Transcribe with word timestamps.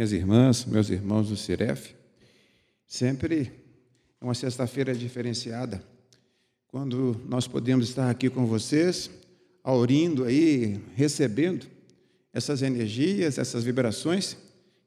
minhas 0.00 0.12
irmãs, 0.12 0.64
meus 0.64 0.88
irmãos 0.88 1.28
do 1.28 1.36
Ciref. 1.36 1.94
Sempre 2.86 3.52
é 4.18 4.24
uma 4.24 4.32
sexta-feira 4.32 4.94
diferenciada, 4.94 5.84
quando 6.68 7.20
nós 7.28 7.46
podemos 7.46 7.86
estar 7.86 8.08
aqui 8.08 8.30
com 8.30 8.46
vocês, 8.46 9.10
aurindo 9.62 10.24
aí, 10.24 10.80
recebendo 10.94 11.66
essas 12.32 12.62
energias, 12.62 13.36
essas 13.36 13.62
vibrações 13.62 14.38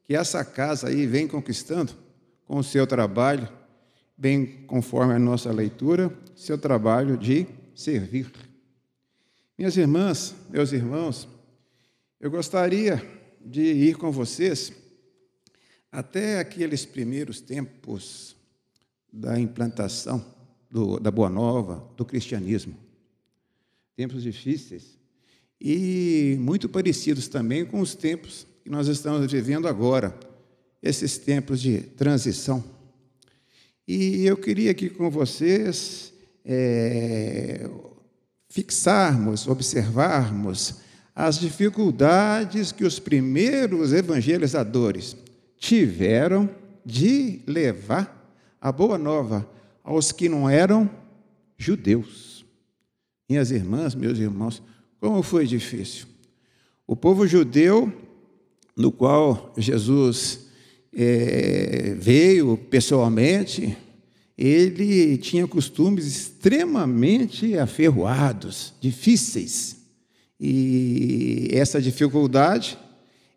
que 0.02 0.16
essa 0.16 0.44
casa 0.44 0.88
aí 0.88 1.06
vem 1.06 1.28
conquistando 1.28 1.92
com 2.44 2.56
o 2.56 2.64
seu 2.64 2.84
trabalho, 2.84 3.48
bem 4.18 4.64
conforme 4.66 5.14
a 5.14 5.18
nossa 5.20 5.52
leitura, 5.52 6.12
seu 6.34 6.58
trabalho 6.58 7.16
de 7.16 7.46
servir. 7.72 8.32
Minhas 9.56 9.76
irmãs, 9.76 10.34
meus 10.50 10.72
irmãos, 10.72 11.28
eu 12.20 12.32
gostaria 12.32 13.00
de 13.40 13.62
ir 13.62 13.96
com 13.96 14.10
vocês 14.10 14.72
até 15.94 16.40
aqueles 16.40 16.84
primeiros 16.84 17.40
tempos 17.40 18.34
da 19.12 19.38
implantação 19.38 20.24
do, 20.68 20.98
da 20.98 21.08
Boa 21.08 21.30
Nova, 21.30 21.88
do 21.96 22.04
cristianismo. 22.04 22.74
Tempos 23.96 24.24
difíceis 24.24 24.98
e 25.60 26.36
muito 26.40 26.68
parecidos 26.68 27.28
também 27.28 27.64
com 27.64 27.78
os 27.80 27.94
tempos 27.94 28.44
que 28.64 28.68
nós 28.68 28.88
estamos 28.88 29.30
vivendo 29.30 29.68
agora, 29.68 30.18
esses 30.82 31.16
tempos 31.16 31.60
de 31.60 31.78
transição. 31.78 32.62
E 33.86 34.26
eu 34.26 34.36
queria 34.36 34.72
aqui 34.72 34.90
com 34.90 35.08
vocês 35.08 36.12
é, 36.44 37.70
fixarmos, 38.48 39.46
observarmos 39.46 40.80
as 41.14 41.38
dificuldades 41.38 42.72
que 42.72 42.84
os 42.84 42.98
primeiros 42.98 43.92
evangelizadores 43.92 45.16
tiveram 45.64 46.50
de 46.84 47.40
levar 47.46 48.22
a 48.60 48.70
boa 48.70 48.98
nova 48.98 49.48
aos 49.82 50.12
que 50.12 50.28
não 50.28 50.48
eram 50.48 50.90
judeus. 51.56 52.44
Minhas 53.26 53.50
irmãs, 53.50 53.94
meus 53.94 54.18
irmãos, 54.18 54.62
como 55.00 55.22
foi 55.22 55.46
difícil. 55.46 56.06
O 56.86 56.94
povo 56.94 57.26
judeu, 57.26 57.90
no 58.76 58.92
qual 58.92 59.54
Jesus 59.56 60.48
é, 60.94 61.96
veio 61.98 62.58
pessoalmente, 62.58 63.74
ele 64.36 65.16
tinha 65.16 65.46
costumes 65.46 66.04
extremamente 66.04 67.56
aferroados, 67.56 68.74
difíceis. 68.82 69.78
E 70.38 71.48
essa 71.52 71.80
dificuldade, 71.80 72.76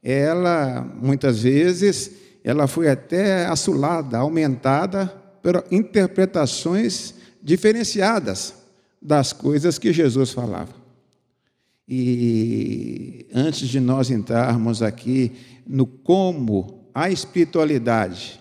ela 0.04 0.82
muitas 1.02 1.42
vezes, 1.42 2.12
ela 2.44 2.68
foi 2.68 2.90
até 2.90 3.46
assolada, 3.46 4.18
aumentada 4.18 5.08
por 5.42 5.64
interpretações 5.72 7.14
diferenciadas 7.42 8.54
das 9.02 9.32
coisas 9.34 9.78
que 9.78 9.94
Jesus 9.94 10.32
falava. 10.32 10.76
E 11.88 13.26
antes 13.34 13.68
de 13.70 13.80
nós 13.80 14.10
entrarmos 14.10 14.82
aqui 14.82 15.32
no 15.66 15.86
como 15.86 16.90
a 16.94 17.10
espiritualidade, 17.10 18.40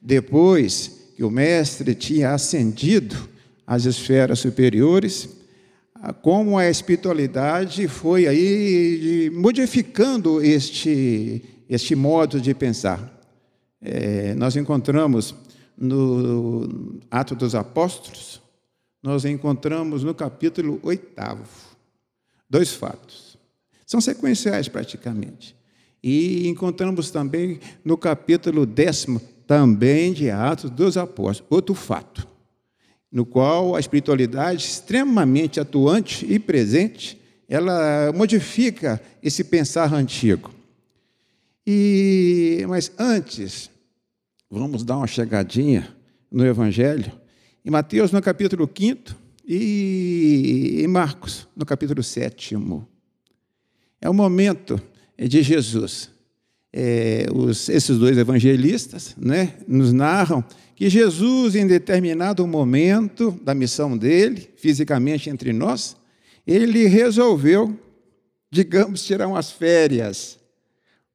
depois 0.00 1.12
que 1.16 1.24
o 1.24 1.30
mestre 1.30 1.94
tinha 1.94 2.32
ascendido 2.32 3.16
às 3.66 3.84
esferas 3.84 4.38
superiores, 4.38 5.28
como 6.22 6.58
a 6.58 6.68
espiritualidade 6.68 7.88
foi 7.88 8.26
aí 8.26 9.30
modificando 9.34 10.40
este, 10.40 11.42
este 11.68 11.94
modo 11.94 12.40
de 12.40 12.54
pensar. 12.54 13.20
É, 13.80 14.34
nós 14.34 14.56
encontramos 14.56 15.34
no 15.76 17.00
Ato 17.10 17.34
dos 17.34 17.54
Apóstolos, 17.54 18.40
nós 19.02 19.24
encontramos 19.24 20.02
no 20.02 20.14
capítulo 20.14 20.80
oitavo 20.82 21.48
dois 22.50 22.72
fatos. 22.72 23.38
São 23.86 24.00
sequenciais 24.00 24.68
praticamente. 24.68 25.56
E 26.02 26.48
encontramos 26.48 27.10
também 27.10 27.58
no 27.84 27.96
capítulo 27.96 28.64
décimo, 28.64 29.20
também 29.46 30.12
de 30.12 30.30
Atos 30.30 30.70
dos 30.70 30.96
Apóstolos, 30.96 31.50
outro 31.50 31.74
fato 31.74 32.28
no 33.10 33.24
qual 33.24 33.74
a 33.74 33.80
espiritualidade 33.80 34.64
extremamente 34.64 35.58
atuante 35.58 36.26
e 36.30 36.38
presente, 36.38 37.18
ela 37.48 38.12
modifica 38.12 39.00
esse 39.22 39.42
pensar 39.42 39.92
antigo. 39.94 40.52
E 41.66 42.64
mas 42.68 42.92
antes, 42.98 43.70
vamos 44.50 44.84
dar 44.84 44.98
uma 44.98 45.06
chegadinha 45.06 45.94
no 46.30 46.44
evangelho, 46.46 47.10
em 47.64 47.70
Mateus 47.70 48.12
no 48.12 48.20
capítulo 48.20 48.70
5 48.72 49.14
e 49.46 50.80
em 50.82 50.86
Marcos 50.86 51.48
no 51.56 51.64
capítulo 51.64 52.02
7. 52.02 52.54
É 54.00 54.08
o 54.08 54.14
momento 54.14 54.80
de 55.18 55.42
Jesus. 55.42 56.10
É, 56.72 57.26
os, 57.34 57.68
esses 57.68 57.98
dois 57.98 58.18
evangelistas 58.18 59.14
né, 59.16 59.54
nos 59.66 59.92
narram 59.92 60.44
que 60.78 60.88
Jesus, 60.88 61.56
em 61.56 61.66
determinado 61.66 62.46
momento 62.46 63.32
da 63.42 63.52
missão 63.52 63.98
dele, 63.98 64.48
fisicamente 64.56 65.28
entre 65.28 65.52
nós, 65.52 65.96
ele 66.46 66.86
resolveu, 66.86 67.76
digamos, 68.48 69.02
tirar 69.02 69.26
umas 69.26 69.50
férias, 69.50 70.38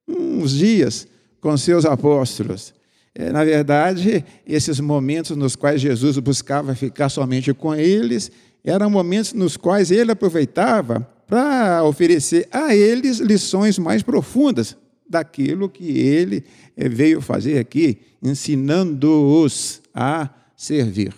uns 0.05 0.51
dias 0.51 1.07
com 1.39 1.55
seus 1.55 1.85
apóstolos. 1.85 2.73
É, 3.15 3.31
na 3.31 3.45
verdade, 3.45 4.25
esses 4.45 4.81
momentos 4.81 5.37
nos 5.37 5.55
quais 5.55 5.79
Jesus 5.79 6.17
buscava 6.17 6.75
ficar 6.75 7.07
somente 7.07 7.53
com 7.53 7.73
eles, 7.73 8.31
eram 8.65 8.89
momentos 8.89 9.31
nos 9.31 9.55
quais 9.55 9.91
ele 9.91 10.11
aproveitava 10.11 11.07
para 11.25 11.83
oferecer 11.85 12.49
a 12.51 12.75
eles 12.75 13.19
lições 13.19 13.79
mais 13.79 14.03
profundas 14.03 14.75
daquilo 15.13 15.69
que 15.69 15.99
ele 15.99 16.43
eh, 16.75 16.89
veio 16.89 17.21
fazer 17.21 17.59
aqui, 17.59 17.99
ensinando-os 18.21 19.81
a 19.93 20.29
servir. 20.57 21.13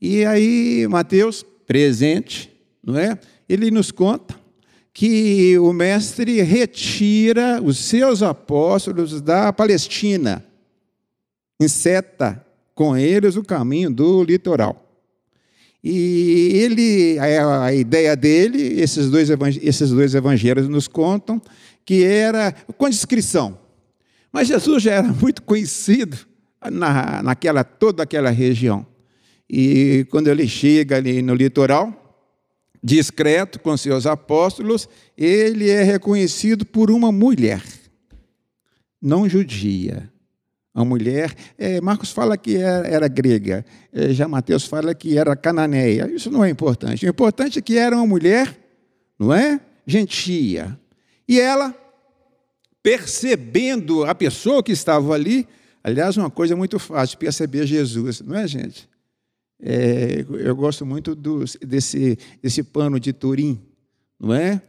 E 0.00 0.24
aí, 0.24 0.86
Mateus, 0.88 1.44
presente, 1.66 2.50
não 2.82 2.96
é? 2.96 3.18
Ele 3.48 3.70
nos 3.70 3.90
conta 3.90 4.38
que 4.94 5.58
o 5.58 5.72
mestre 5.72 6.40
retira 6.42 7.60
os 7.62 7.78
seus 7.78 8.22
apóstolos 8.22 9.20
da 9.20 9.52
Palestina, 9.52 10.44
inseta 11.60 12.44
com 12.74 12.96
eles 12.96 13.36
o 13.36 13.42
caminho 13.42 13.90
do 13.90 14.22
litoral. 14.22 14.86
E 15.82 16.50
ele, 16.54 17.18
a, 17.18 17.64
a 17.64 17.74
ideia 17.74 18.14
dele, 18.14 18.80
esses 18.80 19.10
dois, 19.10 19.28
esses 19.62 19.90
dois 19.90 20.14
evangelhos 20.14 20.68
nos 20.68 20.86
contam, 20.86 21.40
que 21.90 22.04
era 22.04 22.52
com 22.78 22.88
descrição. 22.88 23.58
Mas 24.32 24.46
Jesus 24.46 24.80
já 24.80 24.92
era 24.92 25.08
muito 25.20 25.42
conhecido 25.42 26.16
na, 26.70 27.20
naquela 27.20 27.64
toda 27.64 28.04
aquela 28.04 28.30
região. 28.30 28.86
E 29.50 30.06
quando 30.08 30.28
ele 30.28 30.46
chega 30.46 30.98
ali 30.98 31.20
no 31.20 31.34
litoral, 31.34 31.92
discreto 32.80 33.58
com 33.58 33.76
seus 33.76 34.06
apóstolos, 34.06 34.88
ele 35.18 35.68
é 35.68 35.82
reconhecido 35.82 36.64
por 36.64 36.92
uma 36.92 37.10
mulher, 37.10 37.60
não 39.02 39.28
judia. 39.28 40.08
A 40.72 40.84
mulher, 40.84 41.34
é, 41.58 41.80
Marcos 41.80 42.12
fala 42.12 42.38
que 42.38 42.56
era, 42.56 42.86
era 42.86 43.08
grega, 43.08 43.64
é, 43.92 44.12
já 44.12 44.28
Mateus 44.28 44.64
fala 44.64 44.94
que 44.94 45.18
era 45.18 45.34
cananeia. 45.34 46.08
Isso 46.08 46.30
não 46.30 46.44
é 46.44 46.50
importante. 46.50 47.04
O 47.04 47.10
importante 47.10 47.58
é 47.58 47.62
que 47.62 47.76
era 47.76 47.96
uma 47.96 48.06
mulher, 48.06 48.56
não 49.18 49.34
é? 49.34 49.60
Gentia. 49.84 50.78
E 51.30 51.38
ela, 51.38 51.72
percebendo 52.82 54.04
a 54.04 54.14
pessoa 54.14 54.62
que 54.62 54.72
estava 54.72 55.14
ali, 55.14 55.46
aliás, 55.82 56.16
uma 56.16 56.30
coisa 56.30 56.56
muito 56.56 56.78
fácil, 56.78 57.18
perceber 57.18 57.66
Jesus, 57.66 58.20
não 58.20 58.36
é, 58.36 58.46
gente? 58.46 58.88
É, 59.62 60.24
eu 60.30 60.56
gosto 60.56 60.86
muito 60.86 61.14
do, 61.14 61.44
desse, 61.60 62.18
desse 62.42 62.62
pano 62.62 62.98
de 62.98 63.12
Turim, 63.12 63.60
não 64.18 64.34
é? 64.34 64.62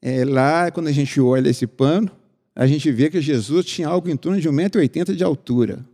é? 0.00 0.24
Lá, 0.24 0.70
quando 0.70 0.86
a 0.86 0.92
gente 0.92 1.20
olha 1.20 1.50
esse 1.50 1.66
pano, 1.66 2.10
a 2.54 2.66
gente 2.66 2.90
vê 2.90 3.10
que 3.10 3.20
Jesus 3.20 3.66
tinha 3.66 3.88
algo 3.88 4.08
em 4.08 4.16
torno 4.16 4.40
de 4.40 4.48
1,80m 4.48 5.14
de 5.14 5.24
altura. 5.24 5.84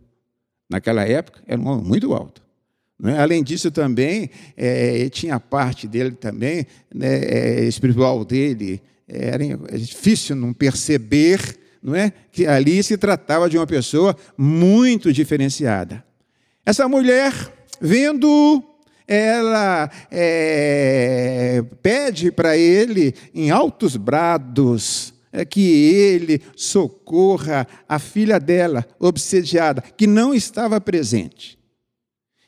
Naquela 0.69 1.03
época, 1.03 1.41
era 1.47 1.59
um 1.59 1.67
homem 1.67 1.85
muito 1.85 2.13
alto. 2.13 2.41
É? 3.03 3.17
Além 3.17 3.43
disso, 3.43 3.71
também, 3.71 4.29
é, 4.55 5.09
tinha 5.09 5.39
parte 5.39 5.87
dele 5.87 6.11
também, 6.11 6.65
né, 6.93 7.17
é, 7.17 7.63
espiritual 7.65 8.23
dele, 8.23 8.81
era 9.07 9.43
difícil 9.77 10.35
não 10.35 10.53
perceber 10.53 11.59
não 11.83 11.93
é, 11.93 12.13
que 12.31 12.47
ali 12.47 12.81
se 12.81 12.97
tratava 12.97 13.49
de 13.49 13.57
uma 13.57 13.67
pessoa 13.67 14.15
muito 14.37 15.11
diferenciada. 15.11 16.03
Essa 16.65 16.87
mulher, 16.87 17.33
vendo, 17.81 18.63
ela 19.05 19.91
é, 20.09 21.61
pede 21.81 22.31
para 22.31 22.55
ele, 22.55 23.13
em 23.35 23.51
altos 23.51 23.97
brados, 23.97 25.13
é 25.29 25.43
que 25.43 25.59
ele 25.59 26.41
socorra 26.55 27.67
a 27.89 27.99
filha 27.99 28.39
dela, 28.39 28.85
obsediada, 28.97 29.81
que 29.81 30.07
não 30.07 30.33
estava 30.33 30.79
presente. 30.79 31.59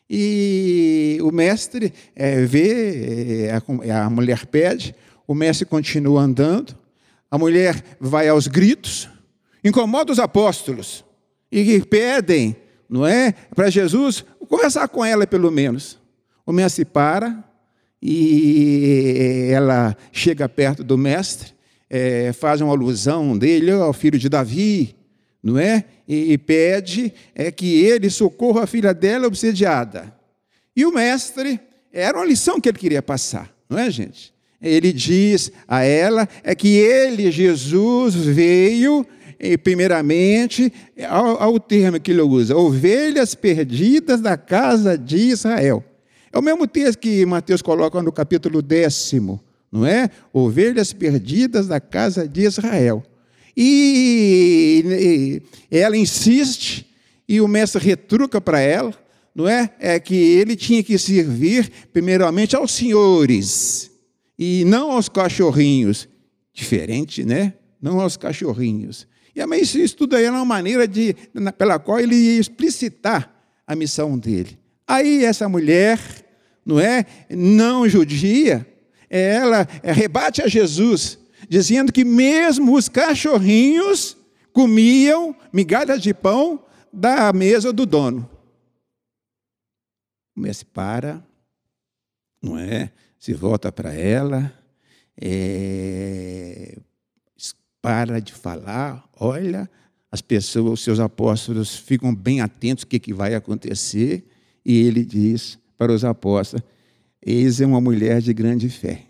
E 0.09 1.17
o 1.21 1.31
mestre 1.31 1.91
é, 2.15 2.45
vê, 2.45 3.47
é, 3.47 3.51
a, 3.91 4.05
a 4.05 4.09
mulher 4.09 4.45
pede, 4.45 4.95
o 5.27 5.33
mestre 5.33 5.65
continua 5.65 6.21
andando, 6.21 6.77
a 7.29 7.37
mulher 7.37 7.83
vai 7.99 8.29
aos 8.29 8.47
gritos, 8.47 9.09
incomoda 9.65 10.11
os 10.11 10.19
apóstolos 10.19 11.03
e 11.51 11.81
pedem, 11.81 12.55
não 12.87 13.05
é, 13.05 13.33
para 13.55 13.69
Jesus 13.69 14.23
conversar 14.47 14.87
com 14.87 15.03
ela 15.03 15.25
pelo 15.25 15.51
menos. 15.51 15.99
O 16.45 16.51
mestre 16.51 16.85
para 16.85 17.43
e 18.01 19.49
ela 19.51 19.97
chega 20.11 20.47
perto 20.47 20.83
do 20.83 20.95
mestre, 20.95 21.53
é, 21.89 22.31
faz 22.33 22.61
uma 22.61 22.71
alusão 22.71 23.35
dele 23.35 23.71
ao 23.71 23.91
filho 23.93 24.19
de 24.19 24.29
Davi, 24.29 24.95
não 25.41 25.57
é? 25.57 25.85
E, 26.07 26.33
e 26.33 26.37
pede 26.37 27.11
é 27.33 27.51
que 27.51 27.83
ele 27.83 28.11
socorra 28.11 28.63
a 28.63 28.67
filha 28.67 28.93
dela 28.93 29.25
obsediada. 29.25 30.15
E 30.75 30.85
o 30.85 30.93
mestre, 30.93 31.59
era 31.91 32.17
uma 32.17 32.25
lição 32.25 32.59
que 32.59 32.69
ele 32.69 32.77
queria 32.77 33.01
passar, 33.01 33.51
não 33.67 33.79
é, 33.79 33.89
gente? 33.89 34.35
Ele 34.61 34.91
diz 34.91 35.51
a 35.67 35.83
ela 35.83 36.27
é 36.43 36.53
que 36.53 36.75
ele, 36.75 37.31
Jesus, 37.31 38.15
veio 38.15 39.05
primeiramente, 39.63 40.71
ao, 41.09 41.41
ao 41.41 41.59
termo 41.59 41.99
que 41.99 42.11
ele 42.11 42.21
usa, 42.21 42.55
ovelhas 42.55 43.35
perdidas 43.35 44.21
da 44.21 44.37
casa 44.37 44.97
de 44.97 45.17
Israel. 45.17 45.83
É 46.31 46.37
o 46.37 46.41
mesmo 46.41 46.67
texto 46.67 46.99
que 46.99 47.25
Mateus 47.25 47.61
coloca 47.61 48.01
no 48.01 48.11
capítulo 48.11 48.61
décimo, 48.61 49.41
não 49.71 49.85
é? 49.85 50.09
Ovelhas 50.33 50.91
perdidas 50.91 51.67
da 51.67 51.79
casa 51.79 52.27
de 52.27 52.41
Israel. 52.41 53.03
E, 53.55 55.41
e 55.71 55.77
ela 55.77 55.95
insiste, 55.95 56.85
e 57.27 57.39
o 57.39 57.47
mestre 57.47 57.83
retruca 57.83 58.41
para 58.41 58.59
ela, 58.59 58.93
não 59.33 59.47
é? 59.47 59.69
É 59.79 59.99
que 59.99 60.15
ele 60.15 60.55
tinha 60.55 60.83
que 60.83 60.97
servir 60.97 61.71
primeiramente 61.91 62.55
aos 62.55 62.71
senhores 62.71 63.91
e 64.37 64.63
não 64.65 64.91
aos 64.91 65.09
cachorrinhos. 65.09 66.07
Diferente, 66.53 67.25
né? 67.25 67.53
Não 67.81 67.99
aos 67.99 68.15
cachorrinhos. 68.15 69.07
E 69.35 69.45
mas 69.45 69.75
isso 69.75 69.97
tudo 69.97 70.15
aí 70.15 70.23
é 70.23 70.31
uma 70.31 70.45
maneira 70.45 70.87
de, 70.87 71.13
pela 71.57 71.77
qual 71.77 71.99
ele 71.99 72.15
ia 72.15 72.39
explicitar 72.39 73.35
a 73.67 73.75
missão 73.75 74.17
dele. 74.17 74.57
Aí 74.87 75.25
essa 75.25 75.49
mulher, 75.49 75.99
não 76.65 76.79
é, 76.79 77.05
não 77.29 77.87
judia, 77.89 78.65
ela 79.09 79.67
rebate 79.83 80.41
a 80.41 80.47
Jesus, 80.47 81.19
dizendo 81.49 81.91
que 81.91 82.05
mesmo 82.05 82.75
os 82.75 82.87
cachorrinhos 82.87 84.15
comiam 84.53 85.35
migalhas 85.51 86.01
de 86.01 86.13
pão 86.13 86.63
da 86.93 87.33
mesa 87.33 87.73
do 87.73 87.85
dono. 87.85 88.29
Mestre 90.35 90.67
para, 90.73 91.25
não 92.41 92.57
é? 92.57 92.91
Se 93.19 93.33
volta 93.33 93.71
para 93.71 93.93
ela, 93.93 94.53
é, 95.19 96.77
para 97.85 98.19
de 98.19 98.33
falar, 98.33 99.07
olha, 99.15 99.69
as 100.11 100.19
pessoas, 100.19 100.73
os 100.73 100.83
seus 100.83 100.99
apóstolos 100.99 101.75
ficam 101.75 102.15
bem 102.15 102.41
atentos 102.41 102.83
o 102.83 102.87
que, 102.87 102.97
que 102.97 103.13
vai 103.13 103.35
acontecer, 103.35 104.25
e 104.65 104.87
ele 104.87 105.05
diz 105.05 105.59
para 105.77 105.91
os 105.91 106.03
apóstolos: 106.03 106.65
Eis 107.23 107.61
é 107.61 107.65
uma 107.67 107.79
mulher 107.79 108.23
de 108.23 108.33
grande 108.33 108.69
fé. 108.69 109.03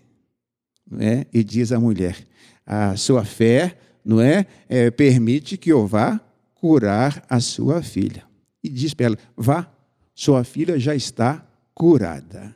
Não 0.92 1.00
é? 1.00 1.26
E 1.34 1.42
diz 1.42 1.72
a 1.72 1.80
mulher: 1.80 2.18
A 2.66 2.98
sua 2.98 3.24
fé 3.24 3.78
não 4.04 4.20
é, 4.20 4.46
é 4.68 4.92
permite 4.92 5.56
que 5.56 5.72
eu 5.72 5.88
vá 5.88 6.20
curar 6.56 7.26
a 7.30 7.40
sua 7.40 7.82
filha. 7.82 8.26
E 8.62 8.68
diz 8.68 8.94
para 8.94 9.06
ela: 9.06 9.18
Vá, 9.38 9.72
sua 10.14 10.44
filha 10.44 10.78
já 10.78 10.94
está 10.94 11.48
curada. 11.74 12.54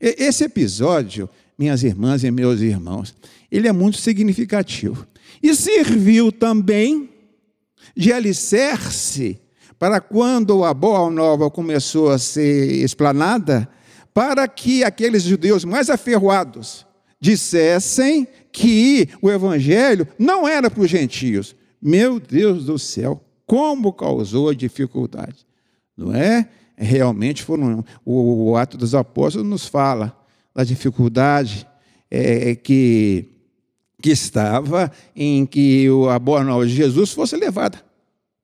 Esse 0.00 0.42
episódio, 0.42 1.30
minhas 1.56 1.84
irmãs 1.84 2.24
e 2.24 2.30
meus 2.32 2.60
irmãos, 2.60 3.14
ele 3.48 3.68
é 3.68 3.72
muito 3.72 3.98
significativo. 3.98 5.06
E 5.42 5.54
serviu 5.54 6.30
também 6.30 7.08
de 7.96 8.12
alicerce 8.12 9.40
para 9.78 10.00
quando 10.00 10.64
a 10.64 10.74
Boa 10.74 11.10
Nova 11.10 11.50
começou 11.50 12.10
a 12.10 12.18
ser 12.18 12.84
explanada, 12.84 13.68
para 14.12 14.46
que 14.46 14.84
aqueles 14.84 15.22
judeus 15.22 15.64
mais 15.64 15.88
aferroados 15.88 16.86
dissessem 17.20 18.28
que 18.52 19.08
o 19.22 19.30
evangelho 19.30 20.06
não 20.18 20.46
era 20.46 20.70
para 20.70 20.82
os 20.82 20.90
gentios. 20.90 21.56
Meu 21.80 22.20
Deus 22.20 22.66
do 22.66 22.78
céu, 22.78 23.24
como 23.46 23.92
causou 23.92 24.52
dificuldade, 24.54 25.46
não 25.96 26.14
é? 26.14 26.48
realmente 26.80 27.42
foram. 27.42 27.84
O, 28.04 28.50
o 28.50 28.56
ato 28.56 28.76
dos 28.76 28.94
apóstolos 28.94 29.48
nos 29.48 29.66
fala 29.66 30.16
da 30.54 30.64
dificuldade 30.64 31.66
é, 32.10 32.54
que, 32.54 33.28
que 34.00 34.10
estava 34.10 34.90
em 35.14 35.44
que 35.46 35.86
a 36.10 36.18
boa 36.18 36.42
nova 36.42 36.66
de 36.66 36.74
Jesus 36.74 37.12
fosse 37.12 37.36
levada 37.36 37.90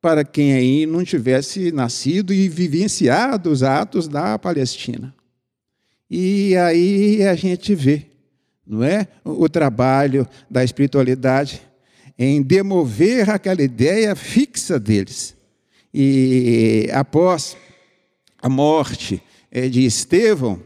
para 0.01 0.25
quem 0.25 0.53
aí 0.53 0.87
não 0.87 1.03
tivesse 1.03 1.73
nascido 1.73 2.33
e 2.33 2.49
vivenciado 2.49 3.51
os 3.51 3.65
atos 3.65 4.07
da 4.07 4.39
Palestina. 4.39 5.13
E 6.09 6.55
aí 6.57 7.25
a 7.27 7.35
gente 7.35 7.75
vê, 7.75 8.07
não 8.65 8.85
é, 8.85 9.09
o 9.25 9.49
trabalho 9.49 10.25
da 10.49 10.63
espiritualidade 10.63 11.61
em 12.17 12.41
demover 12.41 13.29
aquela 13.29 13.61
ideia 13.61 14.15
fixa 14.15 14.79
deles. 14.79 15.35
E 15.93 16.89
após 16.93 17.57
a 18.41 18.49
morte 18.49 19.21
é, 19.51 19.69
de 19.69 19.85
Estevão, 19.85 20.63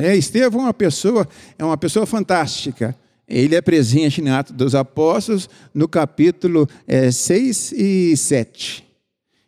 é? 0.00 0.16
Estevão 0.16 0.62
é 0.62 0.64
uma 0.64 0.74
pessoa, 0.74 1.28
é 1.58 1.64
uma 1.64 1.76
pessoa 1.76 2.06
fantástica. 2.06 2.96
Ele 3.32 3.54
é 3.54 3.62
presente 3.62 4.20
em 4.20 4.28
Atos 4.28 4.54
dos 4.54 4.74
Apóstolos, 4.74 5.48
no 5.72 5.88
capítulo 5.88 6.68
é, 6.86 7.10
6 7.10 7.72
e 7.72 8.14
7. 8.14 8.84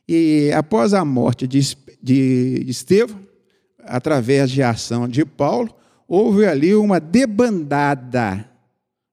E 0.08 0.50
após 0.54 0.94
a 0.94 1.04
morte 1.04 1.46
de, 1.46 1.60
de 2.02 2.64
Estevão, 2.66 3.20
através 3.80 4.50
de 4.50 4.62
ação 4.62 5.06
de 5.06 5.22
Paulo, 5.26 5.68
houve 6.08 6.46
ali 6.46 6.74
uma 6.74 6.98
debandada 6.98 8.48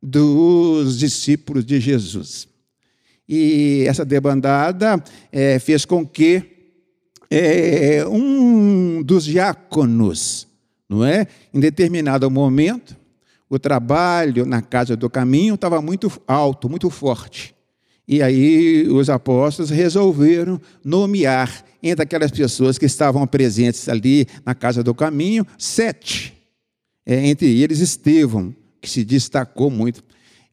dos 0.01 0.97
discípulos 0.97 1.65
de 1.65 1.77
Jesus. 1.77 2.47
E 3.27 3.83
essa 3.89 4.05
debandada 4.05 5.03
é, 5.33 5.59
fez 5.59 5.83
com 5.83 6.07
que 6.07 6.43
é, 7.29 8.07
um 8.07 9.03
dos 9.03 9.25
diáconos, 9.25 10.47
não 10.87 11.03
é? 11.03 11.27
Em 11.53 11.59
determinado 11.59 12.31
momento, 12.31 13.00
o 13.51 13.59
trabalho 13.59 14.45
na 14.45 14.61
casa 14.61 14.95
do 14.95 15.09
caminho 15.09 15.55
estava 15.55 15.81
muito 15.81 16.09
alto, 16.25 16.69
muito 16.69 16.89
forte. 16.89 17.53
E 18.07 18.21
aí 18.23 18.87
os 18.87 19.09
apóstolos 19.09 19.69
resolveram 19.69 20.59
nomear 20.81 21.65
entre 21.83 22.01
aquelas 22.01 22.31
pessoas 22.31 22.77
que 22.77 22.85
estavam 22.85 23.27
presentes 23.27 23.89
ali 23.89 24.25
na 24.45 24.55
casa 24.55 24.81
do 24.81 24.95
caminho, 24.95 25.45
sete. 25.57 26.33
É, 27.05 27.27
entre 27.27 27.61
eles 27.61 27.79
Estevão, 27.79 28.55
que 28.79 28.89
se 28.89 29.03
destacou 29.03 29.69
muito. 29.69 30.01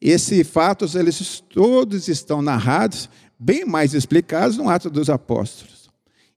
Esses 0.00 0.44
fatos, 0.48 0.96
eles 0.96 1.40
todos 1.54 2.08
estão 2.08 2.42
narrados, 2.42 3.08
bem 3.38 3.64
mais 3.64 3.94
explicados 3.94 4.56
no 4.56 4.68
Ato 4.68 4.90
dos 4.90 5.08
Apóstolos. 5.08 5.88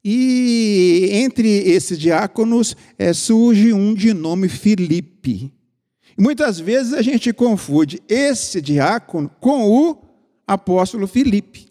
E 0.06 1.10
entre 1.12 1.48
esses 1.48 1.98
diáconos 1.98 2.78
é, 3.00 3.14
surge 3.14 3.74
um 3.74 3.96
de 3.96 4.14
nome 4.14 4.48
Filipe. 4.48 5.52
Muitas 6.22 6.60
vezes 6.60 6.94
a 6.94 7.02
gente 7.02 7.34
confunde 7.34 8.00
esse 8.08 8.62
diácono 8.62 9.28
com 9.40 9.68
o 9.68 9.98
apóstolo 10.46 11.08
Filipe. 11.08 11.66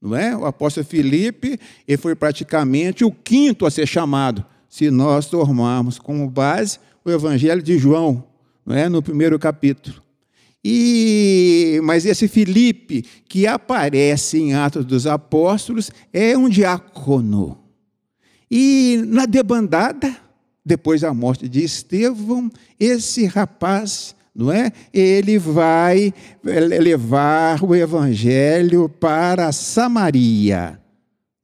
Não 0.00 0.16
é? 0.16 0.34
O 0.34 0.46
apóstolo 0.46 0.86
Filipe 0.86 1.60
ele 1.86 1.98
foi 1.98 2.14
praticamente 2.14 3.04
o 3.04 3.12
quinto 3.12 3.66
a 3.66 3.70
ser 3.70 3.86
chamado, 3.86 4.42
se 4.70 4.90
nós 4.90 5.26
tomarmos 5.26 5.98
como 5.98 6.30
base 6.30 6.78
o 7.04 7.10
Evangelho 7.10 7.62
de 7.62 7.76
João, 7.76 8.24
não 8.64 8.74
é? 8.74 8.88
no 8.88 9.02
primeiro 9.02 9.38
capítulo. 9.38 10.02
E, 10.64 11.78
mas 11.84 12.06
esse 12.06 12.26
Filipe, 12.26 13.04
que 13.28 13.46
aparece 13.46 14.38
em 14.38 14.54
Atos 14.54 14.86
dos 14.86 15.06
Apóstolos, 15.06 15.90
é 16.10 16.38
um 16.38 16.48
diácono. 16.48 17.58
E 18.50 19.02
na 19.06 19.26
debandada, 19.26 20.16
depois 20.64 21.00
da 21.00 21.12
morte 21.12 21.48
de 21.48 21.64
Estevão, 21.64 22.50
esse 22.78 23.26
rapaz, 23.26 24.14
não 24.34 24.52
é? 24.52 24.72
Ele 24.92 25.38
vai 25.38 26.12
levar 26.42 27.62
o 27.64 27.74
evangelho 27.74 28.88
para 28.88 29.52
Samaria, 29.52 30.80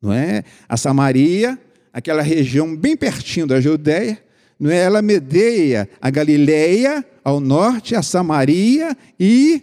não 0.00 0.12
é? 0.12 0.44
A 0.68 0.76
Samaria, 0.76 1.58
aquela 1.92 2.22
região 2.22 2.76
bem 2.76 2.96
pertinho 2.96 3.46
da 3.46 3.60
Judéia, 3.60 4.22
não 4.58 4.70
é? 4.70 4.76
Ela 4.76 5.02
medeia 5.02 5.88
a 6.00 6.10
Galileia 6.10 7.04
ao 7.24 7.40
norte, 7.40 7.94
a 7.94 8.02
Samaria 8.02 8.96
e 9.18 9.62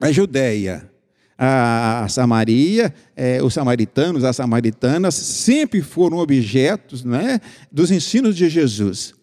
a 0.00 0.12
Judéia. 0.12 0.90
A 1.38 2.06
Samaria, 2.08 2.94
é, 3.14 3.42
os 3.42 3.52
samaritanos, 3.52 4.24
as 4.24 4.36
samaritanas, 4.36 5.14
sempre 5.14 5.82
foram 5.82 6.16
objetos 6.18 7.04
né, 7.04 7.40
dos 7.70 7.90
ensinos 7.90 8.34
de 8.34 8.48
Jesus. 8.48 9.14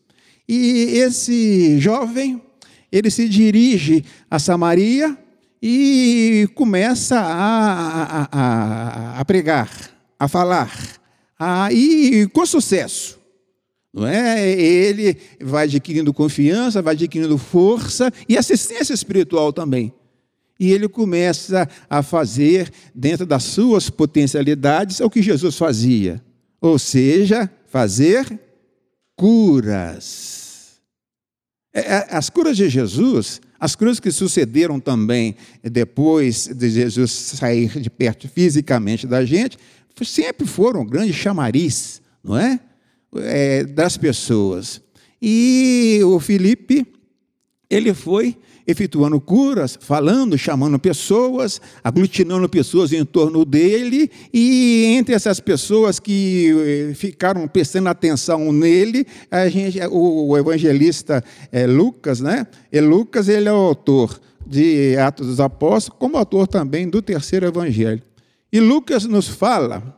E 0.47 0.97
esse 0.97 1.79
jovem, 1.79 2.41
ele 2.91 3.09
se 3.09 3.27
dirige 3.27 4.05
a 4.29 4.37
Samaria 4.37 5.17
e 5.61 6.47
começa 6.55 7.19
a, 7.19 8.03
a, 8.03 8.29
a, 8.31 9.19
a 9.19 9.25
pregar, 9.25 9.69
a 10.19 10.27
falar, 10.27 10.71
a, 11.39 11.71
e 11.71 12.27
com 12.27 12.45
sucesso. 12.45 13.17
Não 13.93 14.07
é? 14.07 14.49
Ele 14.49 15.15
vai 15.39 15.65
adquirindo 15.65 16.11
confiança, 16.11 16.81
vai 16.81 16.95
adquirindo 16.95 17.37
força 17.37 18.11
e 18.27 18.37
assistência 18.37 18.93
espiritual 18.93 19.53
também. 19.53 19.93
E 20.59 20.71
ele 20.71 20.87
começa 20.87 21.67
a 21.89 22.03
fazer, 22.03 22.71
dentro 22.93 23.25
das 23.25 23.43
suas 23.43 23.89
potencialidades, 23.89 24.99
o 24.99 25.09
que 25.09 25.21
Jesus 25.21 25.57
fazia. 25.57 26.23
Ou 26.61 26.77
seja, 26.77 27.49
fazer 27.67 28.39
curas. 29.15 30.79
É, 31.73 31.79
é, 31.79 32.07
as 32.11 32.29
curas 32.29 32.55
de 32.55 32.69
Jesus, 32.69 33.41
as 33.59 33.75
curas 33.75 33.99
que 33.99 34.11
sucederam 34.11 34.79
também 34.79 35.35
depois 35.63 36.47
de 36.47 36.69
Jesus 36.69 37.11
sair 37.11 37.79
de 37.79 37.89
perto 37.89 38.29
fisicamente 38.29 39.07
da 39.07 39.25
gente, 39.25 39.57
sempre 40.03 40.45
foram 40.45 40.85
grandes 40.85 41.15
chamariz, 41.15 42.01
não 42.23 42.37
é? 42.37 42.59
é 43.15 43.63
das 43.63 43.97
pessoas. 43.97 44.81
E 45.21 46.01
o 46.03 46.19
Felipe, 46.19 46.85
ele 47.69 47.93
foi 47.93 48.37
efetuando 48.65 49.19
curas, 49.19 49.77
falando, 49.79 50.37
chamando 50.37 50.79
pessoas, 50.79 51.61
aglutinando 51.83 52.47
pessoas 52.47 52.93
em 52.93 53.03
torno 53.03 53.45
dele, 53.45 54.09
e 54.33 54.95
entre 54.97 55.13
essas 55.13 55.39
pessoas 55.39 55.99
que 55.99 56.53
eh, 56.91 56.93
ficaram 56.95 57.47
prestando 57.47 57.89
atenção 57.89 58.51
nele, 58.51 59.05
gente, 59.51 59.79
o 59.91 60.37
evangelista 60.37 61.23
é, 61.51 61.67
Lucas, 61.67 62.19
né? 62.19 62.47
E 62.71 62.79
Lucas 62.79 63.27
ele 63.27 63.49
é 63.49 63.51
o 63.51 63.55
autor 63.55 64.19
de 64.45 64.97
Atos 64.97 65.27
dos 65.27 65.39
Apóstolos, 65.39 65.99
como 65.99 66.17
autor 66.17 66.47
também 66.47 66.89
do 66.89 67.01
terceiro 67.01 67.45
evangelho. 67.45 68.01
E 68.51 68.59
Lucas 68.59 69.05
nos 69.05 69.27
fala 69.27 69.95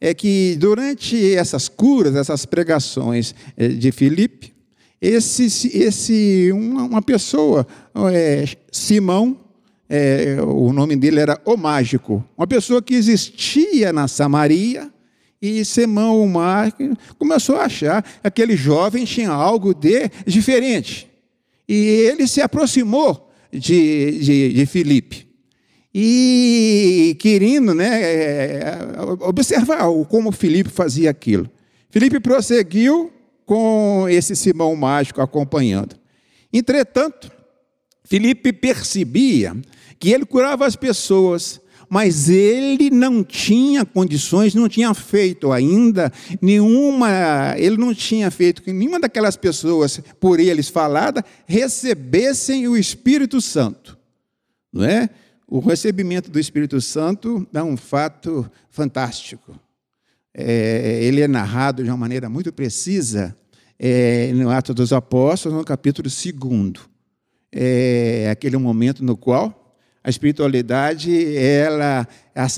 é 0.00 0.14
que 0.14 0.56
durante 0.58 1.34
essas 1.34 1.68
curas, 1.68 2.14
essas 2.14 2.46
pregações 2.46 3.34
eh, 3.56 3.68
de 3.68 3.90
Filipe, 3.90 4.54
esse, 5.00 5.44
esse 5.76 6.50
uma, 6.52 6.82
uma 6.84 7.02
pessoa, 7.02 7.66
é, 8.12 8.44
Simão, 8.70 9.38
é, 9.88 10.36
o 10.42 10.72
nome 10.72 10.96
dele 10.96 11.20
era 11.20 11.40
o 11.44 11.56
Mágico, 11.56 12.24
uma 12.36 12.46
pessoa 12.46 12.82
que 12.82 12.94
existia 12.94 13.92
na 13.92 14.08
Samaria, 14.08 14.90
e 15.40 15.64
Simão, 15.64 16.20
o 16.20 16.28
Mágico, 16.28 16.96
começou 17.16 17.56
a 17.56 17.64
achar 17.64 18.02
que 18.02 18.26
aquele 18.26 18.56
jovem 18.56 19.04
tinha 19.04 19.30
algo 19.30 19.72
de 19.72 20.10
diferente. 20.26 21.08
E 21.68 21.74
ele 21.74 22.26
se 22.26 22.40
aproximou 22.40 23.30
de, 23.52 24.18
de, 24.18 24.52
de 24.52 24.66
Filipe. 24.66 25.28
E 25.94 27.16
querendo 27.20 27.72
né, 27.72 28.02
é, 28.02 28.78
observar 29.20 29.84
como 30.08 30.32
Filipe 30.32 30.70
fazia 30.70 31.10
aquilo. 31.10 31.48
Filipe 31.88 32.20
prosseguiu 32.20 33.12
com 33.48 34.06
esse 34.10 34.36
Simão 34.36 34.76
mágico 34.76 35.22
acompanhando. 35.22 35.96
Entretanto, 36.52 37.32
Filipe 38.04 38.52
percebia 38.52 39.56
que 39.98 40.10
ele 40.10 40.26
curava 40.26 40.66
as 40.66 40.76
pessoas, 40.76 41.58
mas 41.88 42.28
ele 42.28 42.90
não 42.90 43.24
tinha 43.24 43.86
condições, 43.86 44.54
não 44.54 44.68
tinha 44.68 44.92
feito 44.92 45.50
ainda 45.50 46.12
nenhuma, 46.42 47.54
ele 47.56 47.78
não 47.78 47.94
tinha 47.94 48.30
feito 48.30 48.62
que 48.62 48.70
nenhuma 48.70 49.00
daquelas 49.00 49.34
pessoas 49.34 49.98
por 50.20 50.38
eles 50.38 50.68
falada 50.68 51.24
recebessem 51.46 52.68
o 52.68 52.76
Espírito 52.76 53.40
Santo. 53.40 53.96
Não 54.70 54.84
é? 54.84 55.08
O 55.46 55.58
recebimento 55.60 56.30
do 56.30 56.38
Espírito 56.38 56.82
Santo 56.82 57.48
é 57.54 57.62
um 57.62 57.78
fato 57.78 58.46
fantástico 58.68 59.58
é, 60.40 61.02
ele 61.02 61.20
é 61.20 61.26
narrado 61.26 61.82
de 61.82 61.90
uma 61.90 61.96
maneira 61.96 62.28
muito 62.28 62.52
precisa 62.52 63.36
é, 63.76 64.32
no 64.32 64.50
Atos 64.50 64.72
dos 64.72 64.92
Apóstolos, 64.92 65.58
no 65.58 65.64
capítulo 65.64 66.08
2. 66.08 66.86
É 67.50 68.28
aquele 68.30 68.56
momento 68.56 69.04
no 69.04 69.16
qual 69.16 69.74
a 70.04 70.08
espiritualidade 70.08 71.36
ela, 71.36 72.06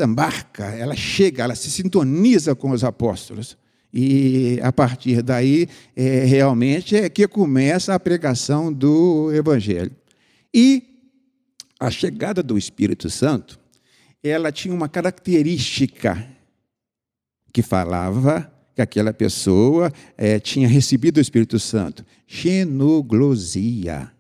embarca, 0.05 0.65
ela 0.67 0.95
chega, 0.95 1.45
ela 1.45 1.55
se 1.55 1.71
sintoniza 1.71 2.55
com 2.55 2.71
os 2.71 2.85
apóstolos. 2.85 3.57
E 3.93 4.61
a 4.63 4.71
partir 4.71 5.23
daí, 5.23 5.67
é, 5.97 6.25
realmente, 6.25 6.95
é 6.97 7.09
que 7.09 7.27
começa 7.27 7.95
a 7.95 7.99
pregação 7.99 8.71
do 8.71 9.33
Evangelho. 9.33 9.93
E 10.53 10.83
a 11.79 11.91
chegada 11.91 12.43
do 12.43 12.59
Espírito 12.59 13.09
Santo, 13.09 13.59
ela 14.23 14.53
tinha 14.53 14.75
uma 14.75 14.89
característica 14.89 16.29
que 17.53 17.63
falava 17.63 18.51
que 18.75 18.83
aquela 18.83 19.13
pessoa 19.13 19.93
é, 20.17 20.39
tinha 20.39 20.69
recebido 20.69 21.19
o 21.19 21.21
Espírito 21.21 21.59
Santo. 21.59 22.05
Xenoglosia. 22.27 24.11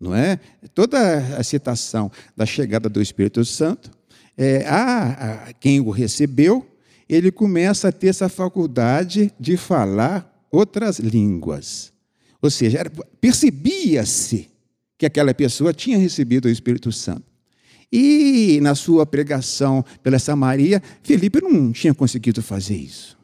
Não 0.00 0.14
é? 0.14 0.38
Toda 0.74 1.18
a 1.36 1.42
citação 1.42 2.10
da 2.36 2.46
chegada 2.46 2.88
do 2.88 3.02
Espírito 3.02 3.44
Santo, 3.44 3.90
é, 4.36 4.66
a, 4.66 5.48
a, 5.48 5.52
quem 5.52 5.80
o 5.80 5.90
recebeu, 5.90 6.66
ele 7.08 7.30
começa 7.30 7.88
a 7.88 7.92
ter 7.92 8.08
essa 8.08 8.28
faculdade 8.28 9.32
de 9.38 9.56
falar 9.56 10.46
outras 10.50 10.98
línguas. 10.98 11.92
Ou 12.40 12.50
seja, 12.50 12.78
percebia-se 13.20 14.48
que 14.96 15.06
aquela 15.06 15.34
pessoa 15.34 15.72
tinha 15.74 15.98
recebido 15.98 16.46
o 16.46 16.50
Espírito 16.50 16.90
Santo. 16.90 17.29
E 17.92 18.60
na 18.62 18.74
sua 18.74 19.04
pregação 19.04 19.84
pela 20.02 20.18
Samaria, 20.18 20.82
Felipe 21.02 21.42
não 21.42 21.72
tinha 21.72 21.92
conseguido 21.92 22.42
fazer 22.42 22.76
isso. 22.76 23.20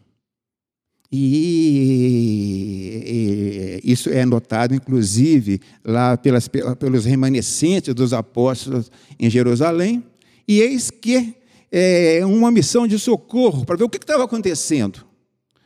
E, 1.13 3.81
isso 3.85 4.11
é 4.11 4.27
notado, 4.27 4.75
inclusive, 4.75 5.61
lá 5.85 6.17
pelas, 6.17 6.49
pelos 6.49 7.05
remanescentes 7.05 7.95
dos 7.95 8.13
apóstolos 8.13 8.91
em 9.19 9.31
Jerusalém. 9.31 10.03
E 10.49 10.61
eis 10.61 10.91
que 10.91 11.35
é, 11.71 12.21
uma 12.25 12.51
missão 12.51 12.87
de 12.87 12.99
socorro 12.99 13.65
para 13.65 13.77
ver 13.77 13.85
o 13.85 13.89
que 13.89 13.99
estava 13.99 14.25
acontecendo 14.25 15.07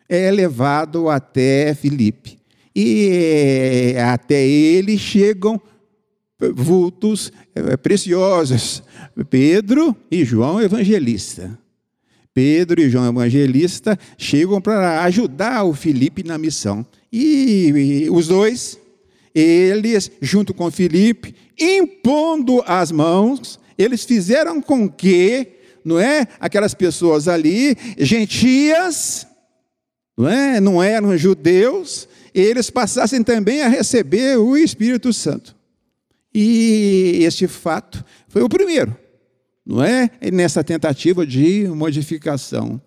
é 0.09 0.31
levado 0.31 1.09
até 1.09 1.75
Filipe. 1.75 2.39
E 2.75 3.93
é, 3.95 4.03
até 4.03 4.47
ele 4.47 4.99
chegam 4.99 5.61
vultos 6.55 7.33
é, 7.55 7.77
preciosos, 7.77 8.83
Pedro 9.29 9.95
e 10.11 10.25
João 10.25 10.61
Evangelista. 10.61 11.59
Pedro 12.33 12.81
e 12.81 12.89
João 12.89 13.09
Evangelista 13.09 13.99
chegam 14.17 14.61
para 14.61 15.03
ajudar 15.05 15.65
o 15.65 15.75
Felipe 15.75 16.23
na 16.23 16.39
missão. 16.39 16.87
E, 17.13 18.05
e 18.05 18.11
os 18.11 18.29
dois, 18.29 18.79
eles, 19.35 20.11
junto 20.23 20.55
com 20.55 20.71
Felipe, 20.71 21.35
impondo 21.59 22.63
as 22.67 22.93
mãos, 22.93 23.59
eles 23.77 24.05
fizeram 24.05 24.61
com 24.63 24.89
que, 24.89 25.49
não 25.85 25.99
é, 25.99 26.27
aquelas 26.39 26.73
pessoas 26.73 27.27
ali, 27.27 27.77
gentias, 27.99 29.27
não 30.17 30.29
é, 30.29 30.61
não 30.61 30.83
eram 30.83 31.17
judeus, 31.19 32.09
eles 32.33 32.71
passassem 32.71 33.23
também 33.25 33.63
a 33.63 33.69
receber 33.69 34.39
o 34.39 34.57
Espírito 34.57 35.13
Santo. 35.13 35.60
E 36.33 37.21
este 37.23 37.49
fato 37.49 38.05
foi 38.29 38.43
o 38.43 38.49
primeiro, 38.49 38.97
não 39.67 39.83
é? 39.83 40.11
Nessa 40.33 40.63
tentativa 40.63 41.27
de 41.27 41.67
modificação. 41.69 42.81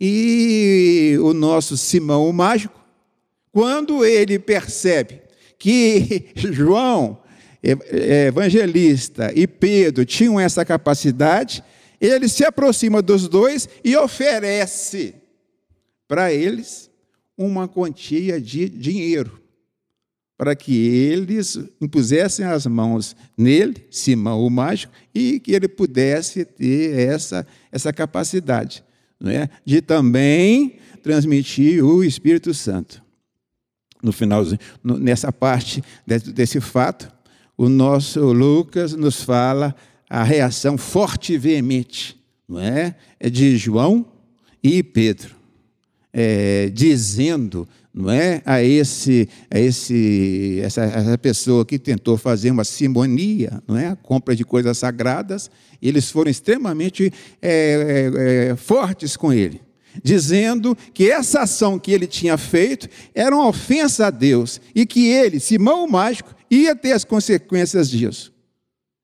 E 0.00 1.16
o 1.20 1.32
nosso 1.32 1.76
Simão 1.76 2.28
o 2.28 2.32
Mágico, 2.32 2.78
quando 3.52 4.04
ele 4.04 4.38
percebe 4.38 5.20
que 5.58 6.28
João, 6.36 7.18
evangelista, 7.62 9.32
e 9.34 9.46
Pedro 9.46 10.04
tinham 10.04 10.38
essa 10.38 10.64
capacidade, 10.64 11.62
ele 12.00 12.28
se 12.28 12.44
aproxima 12.44 13.02
dos 13.02 13.28
dois 13.28 13.68
e 13.84 13.96
oferece 13.96 15.14
para 16.06 16.32
eles 16.32 16.90
uma 17.36 17.66
quantia 17.68 18.40
de 18.40 18.68
dinheiro 18.68 19.45
para 20.36 20.54
que 20.54 20.76
eles 20.76 21.58
impusessem 21.80 22.44
as 22.44 22.66
mãos 22.66 23.16
nele, 23.36 23.86
Simão 23.90 24.44
o 24.44 24.50
mágico, 24.50 24.92
e 25.14 25.40
que 25.40 25.52
ele 25.52 25.66
pudesse 25.66 26.44
ter 26.44 26.98
essa, 26.98 27.46
essa 27.72 27.92
capacidade 27.92 28.84
não 29.18 29.30
é? 29.30 29.48
de 29.64 29.80
também 29.80 30.76
transmitir 31.02 31.82
o 31.84 32.04
Espírito 32.04 32.52
Santo. 32.52 33.02
No 34.02 34.12
finalzinho, 34.12 34.58
nessa 34.84 35.32
parte 35.32 35.82
desse 36.06 36.60
fato, 36.60 37.10
o 37.56 37.68
nosso 37.68 38.20
Lucas 38.32 38.92
nos 38.92 39.22
fala 39.22 39.74
a 40.08 40.22
reação 40.22 40.76
forte 40.76 41.32
e 41.32 41.38
veemente 41.38 42.16
não 42.48 42.60
é? 42.60 42.94
é 43.18 43.28
de 43.28 43.56
João 43.56 44.06
e 44.62 44.82
Pedro, 44.82 45.34
é, 46.12 46.68
dizendo 46.68 47.66
não 47.96 48.10
é? 48.10 48.42
A 48.44 48.62
esse 48.62 49.26
a 49.50 49.58
esse 49.58 50.60
essa, 50.62 50.82
essa, 50.82 51.16
pessoa 51.16 51.64
que 51.64 51.78
tentou 51.78 52.18
fazer 52.18 52.50
uma 52.50 52.62
simonia 52.62 53.62
não 53.66 53.78
é? 53.78 53.88
A 53.88 53.96
compra 53.96 54.36
de 54.36 54.44
coisas 54.44 54.76
sagradas 54.76 55.50
eles 55.80 56.10
foram 56.10 56.30
extremamente 56.30 57.10
é, 57.40 57.50
é, 57.50 58.50
é, 58.50 58.56
fortes 58.56 59.16
com 59.16 59.32
ele 59.32 59.62
dizendo 60.04 60.76
que 60.92 61.10
essa 61.10 61.40
ação 61.40 61.78
que 61.78 61.90
ele 61.90 62.06
tinha 62.06 62.36
feito 62.36 62.86
era 63.14 63.34
uma 63.34 63.48
ofensa 63.48 64.08
a 64.08 64.10
Deus 64.10 64.60
e 64.74 64.84
que 64.84 65.08
ele 65.08 65.40
Simão 65.40 65.86
o 65.86 65.90
mágico 65.90 66.34
ia 66.50 66.76
ter 66.76 66.92
as 66.92 67.02
consequências 67.02 67.90
disso. 67.90 68.30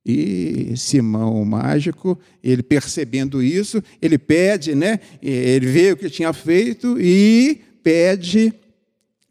E 0.05 0.75
Simão 0.77 1.41
o 1.41 1.47
mágico, 1.47 2.19
ele 2.43 2.63
percebendo 2.63 3.43
isso, 3.43 3.83
ele 4.03 4.19
pede, 4.19 4.75
né? 4.75 4.99
Ele 5.23 5.67
vê 5.67 5.93
o 5.93 5.97
que 5.97 6.11
tinha 6.11 6.33
feito 6.33 7.01
e 7.01 7.61
pede 7.83 8.53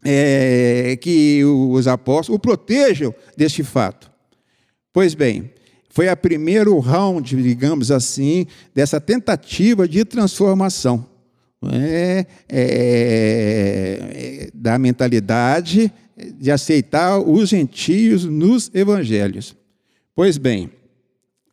é, 0.04 0.96
que 1.00 1.44
os 1.44 1.86
apóstolos 1.86 2.36
o 2.36 2.40
protejam 2.40 3.14
deste 3.36 3.62
fato. 3.62 4.10
Pois 4.92 5.14
bem, 5.14 5.50
foi 5.88 6.08
a 6.08 6.16
primeiro 6.16 6.78
round, 6.78 7.40
digamos 7.42 7.90
assim, 7.90 8.46
dessa 8.74 9.00
tentativa 9.00 9.86
de 9.86 10.04
transformação 10.04 11.06
é, 11.70 12.26
é, 12.48 14.50
da 14.54 14.78
mentalidade 14.78 15.92
de 16.38 16.50
aceitar 16.50 17.18
os 17.18 17.48
gentios 17.48 18.24
nos 18.24 18.70
evangelhos. 18.74 19.54
Pois 20.14 20.38
bem, 20.38 20.70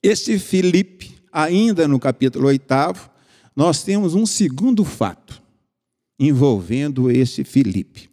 este 0.01 0.39
Filipe, 0.39 1.15
ainda 1.31 1.87
no 1.87 1.99
capítulo 1.99 2.47
8, 2.47 2.65
nós 3.55 3.83
temos 3.83 4.15
um 4.15 4.25
segundo 4.25 4.83
fato 4.83 5.41
envolvendo 6.19 7.09
esse 7.09 7.43
Filipe. 7.43 8.09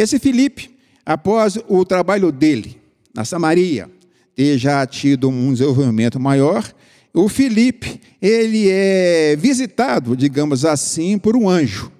Esse 0.00 0.18
Filipe, 0.18 0.70
após 1.04 1.58
o 1.68 1.84
trabalho 1.84 2.32
dele 2.32 2.80
na 3.14 3.22
Samaria, 3.22 3.86
ter 4.34 4.56
já 4.56 4.86
tido 4.86 5.28
um 5.28 5.52
desenvolvimento 5.52 6.18
maior, 6.18 6.66
o 7.12 7.28
Filipe, 7.28 8.00
ele 8.22 8.70
é 8.70 9.36
visitado, 9.36 10.16
digamos 10.16 10.64
assim, 10.64 11.18
por 11.18 11.36
um 11.36 11.46
anjo. 11.46 11.92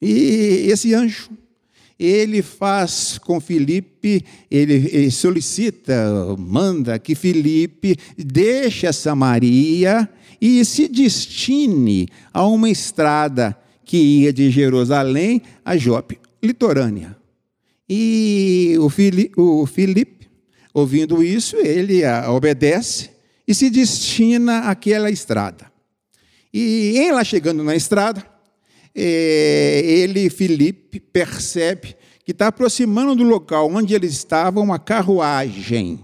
E 0.00 0.68
esse 0.70 0.94
anjo, 0.94 1.28
ele 1.98 2.40
faz 2.40 3.18
com 3.18 3.38
Filipe, 3.40 4.24
ele, 4.50 5.10
solicita, 5.10 6.34
manda 6.38 6.98
que 6.98 7.14
Filipe 7.14 7.98
deixe 8.16 8.86
a 8.86 8.92
Samaria 8.94 10.08
e 10.40 10.64
se 10.64 10.88
destine 10.88 12.08
a 12.32 12.46
uma 12.46 12.70
estrada 12.70 13.54
que 13.84 13.98
ia 13.98 14.32
de 14.32 14.50
Jerusalém 14.50 15.42
a 15.62 15.76
Jope 15.76 16.20
litorânea. 16.46 17.16
E 17.88 18.76
o, 18.78 19.62
o 19.62 19.66
Filipe, 19.66 20.28
ouvindo 20.72 21.22
isso, 21.22 21.56
ele 21.56 22.02
obedece 22.28 23.10
e 23.46 23.54
se 23.54 23.70
destina 23.70 24.60
àquela 24.70 25.10
estrada. 25.10 25.70
E 26.52 26.98
em 26.98 27.12
lá 27.12 27.22
chegando 27.22 27.62
na 27.62 27.76
estrada, 27.76 28.24
é, 28.94 29.82
ele, 29.84 30.30
Filipe, 30.30 30.98
percebe 30.98 31.94
que 32.24 32.32
está 32.32 32.48
aproximando 32.48 33.14
do 33.14 33.22
local 33.22 33.70
onde 33.70 33.94
eles 33.94 34.12
estavam 34.12 34.64
uma 34.64 34.78
carruagem, 34.78 36.00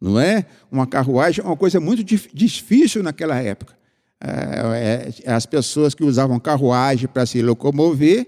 não 0.00 0.18
é? 0.18 0.46
Uma 0.70 0.86
carruagem 0.86 1.44
uma 1.44 1.56
coisa 1.56 1.80
muito 1.80 2.02
difícil 2.32 3.02
naquela 3.02 3.36
época. 3.42 3.76
É, 4.18 5.12
é, 5.26 5.30
as 5.30 5.44
pessoas 5.44 5.94
que 5.94 6.02
usavam 6.02 6.40
carruagem 6.40 7.06
para 7.08 7.26
se 7.26 7.42
locomover 7.42 8.26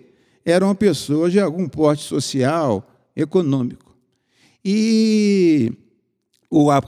eram 0.51 0.75
pessoas 0.75 1.33
de 1.33 1.41
algum 1.41 1.69
porte 1.69 2.05
social, 2.05 2.89
econômico. 3.15 3.97
E 4.65 5.73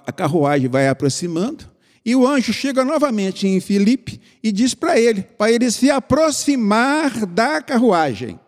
a 0.06 0.12
carruagem 0.12 0.68
vai 0.68 0.88
aproximando, 0.88 1.68
e 2.04 2.16
o 2.16 2.26
anjo 2.26 2.52
chega 2.52 2.84
novamente 2.84 3.46
em 3.46 3.60
Filipe 3.60 4.20
e 4.42 4.50
diz 4.50 4.74
para 4.74 4.98
ele, 4.98 5.22
para 5.22 5.52
ele 5.52 5.70
se 5.70 5.90
aproximar 5.90 7.26
da 7.26 7.60
carruagem. 7.60 8.40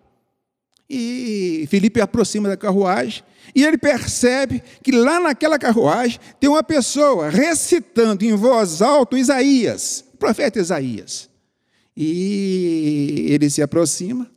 E 0.88 1.66
Filipe 1.68 2.00
aproxima 2.00 2.48
da 2.48 2.56
carruagem 2.56 3.22
e 3.54 3.64
ele 3.64 3.76
percebe 3.76 4.62
que 4.82 4.92
lá 4.92 5.20
naquela 5.20 5.58
carruagem 5.58 6.18
tem 6.40 6.48
uma 6.48 6.62
pessoa 6.62 7.28
recitando 7.28 8.24
em 8.24 8.34
voz 8.34 8.80
alta 8.80 9.18
Isaías, 9.18 10.04
o 10.14 10.16
profeta 10.16 10.58
Isaías. 10.58 11.28
E 11.94 13.26
ele 13.28 13.50
se 13.50 13.60
aproxima 13.60 14.30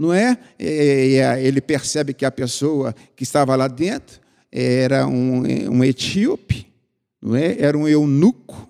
não 0.00 0.14
é? 0.14 0.38
Ele 0.58 1.60
percebe 1.60 2.14
que 2.14 2.24
a 2.24 2.30
pessoa 2.30 2.94
que 3.14 3.22
estava 3.22 3.54
lá 3.54 3.68
dentro 3.68 4.18
era 4.50 5.06
um, 5.06 5.42
um 5.70 5.84
etíope, 5.84 6.66
não 7.20 7.36
é? 7.36 7.60
Era 7.60 7.76
um 7.76 7.86
eunuco. 7.86 8.66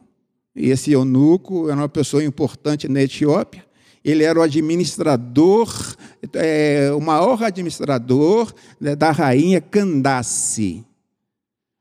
E 0.57 0.71
esse 0.71 0.90
eunuco 0.90 1.71
era 1.71 1.77
uma 1.77 1.88
pessoa 1.88 2.25
importante 2.25 2.88
na 2.88 3.03
Etiópia. 3.03 3.64
Ele 4.05 4.25
era 4.25 4.40
o 4.40 4.43
administrador, 4.43 5.73
é, 6.33 6.90
o 6.93 7.01
maior 7.01 7.40
administrador 7.45 8.53
né, 8.81 8.97
da 8.97 9.12
rainha 9.12 9.61
Candace. 9.61 10.85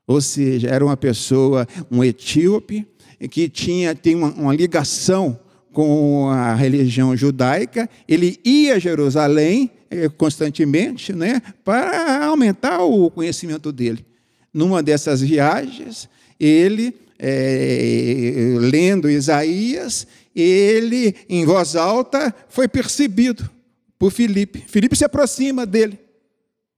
Ou 0.06 0.22
seja, 0.22 0.70
era 0.70 0.86
uma 0.86 0.96
pessoa, 0.96 1.68
um 1.90 2.04
etíope, 2.04 2.88
que 3.32 3.50
tinha 3.50 3.96
tem 3.96 4.14
uma, 4.14 4.30
uma 4.30 4.56
ligação 4.56 5.40
com 5.80 6.28
a 6.28 6.56
religião 6.56 7.15
judaica, 7.15 7.89
ele 8.06 8.38
ia 8.44 8.76
a 8.76 8.80
Jerusalém 8.80 9.72
eh, 9.89 10.10
constantemente, 10.10 11.13
né, 11.13 11.42
para 11.63 12.26
aumentar 12.26 12.84
o 12.84 13.10
conhecimento 13.10 13.72
dele. 13.72 14.06
Numa 14.54 14.84
dessas 14.84 15.22
viagens, 15.22 16.10
ele, 16.38 16.94
é, 17.18 18.56
lendo 18.60 19.10
Isaías, 19.10 20.06
ele, 20.36 21.15
em 21.30 21.46
voz 21.46 21.78
alta, 21.78 22.36
foi 22.50 22.68
percebido 22.68 23.50
por 23.98 24.12
Filipe. 24.12 24.62
Filipe 24.68 24.98
se 24.98 25.06
aproxima 25.06 25.65
dele. 25.65 25.98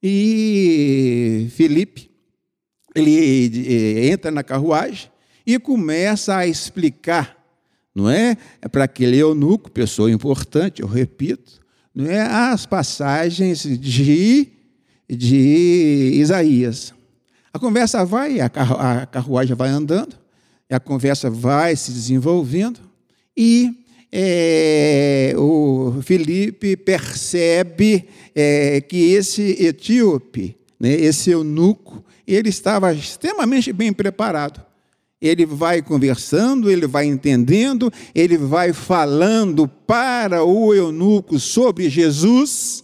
E 0.04 1.48
Filipe, 1.56 2.12
ele 2.94 3.66
eh, 3.68 4.10
entra 4.12 4.30
na 4.30 4.44
carruagem 4.44 5.10
e 5.44 5.58
começa 5.58 6.38
a 6.38 6.46
explicar 6.46 7.41
não 7.94 8.10
é? 8.10 8.38
é 8.62 8.68
para 8.68 8.86
aquele 8.86 9.18
eunuco, 9.18 9.70
pessoa 9.70 10.12
importante, 10.12 10.82
eu 10.82 10.88
repito, 10.88 11.60
não 11.94 12.06
é? 12.06 12.22
as 12.22 12.66
passagens 12.66 13.64
de, 13.64 14.48
de 15.10 16.12
Isaías. 16.16 16.94
A 17.54 17.60
conversa 17.60 18.06
vai, 18.06 18.40
a 18.40 18.50
carruagem 18.50 19.56
vai 19.56 19.70
andando, 19.70 20.16
a 20.70 20.80
conversa 20.80 21.30
vai 21.30 21.76
se 21.76 21.92
desenvolvendo, 21.92 22.80
e 23.36 23.86
é, 24.12 25.34
o 25.38 26.02
Felipe 26.02 26.78
percebe 26.78 28.08
é, 28.34 28.80
que 28.80 29.14
esse 29.14 29.64
etíope, 29.64 30.56
né, 30.80 30.92
esse 30.94 31.32
eunuco, 31.32 32.04
ele 32.26 32.50
estava 32.50 32.94
extremamente 32.94 33.74
bem 33.74 33.92
preparado 33.92 34.71
ele 35.22 35.46
vai 35.46 35.82
conversando, 35.82 36.72
ele 36.72 36.88
vai 36.88 37.06
entendendo, 37.06 37.94
ele 38.16 38.38
vai 38.38 38.74
falando 38.74 39.68
para 39.68 40.44
o 40.44 40.74
eunuco 40.74 41.38
sobre 41.40 41.90
Jesus. 41.90 42.84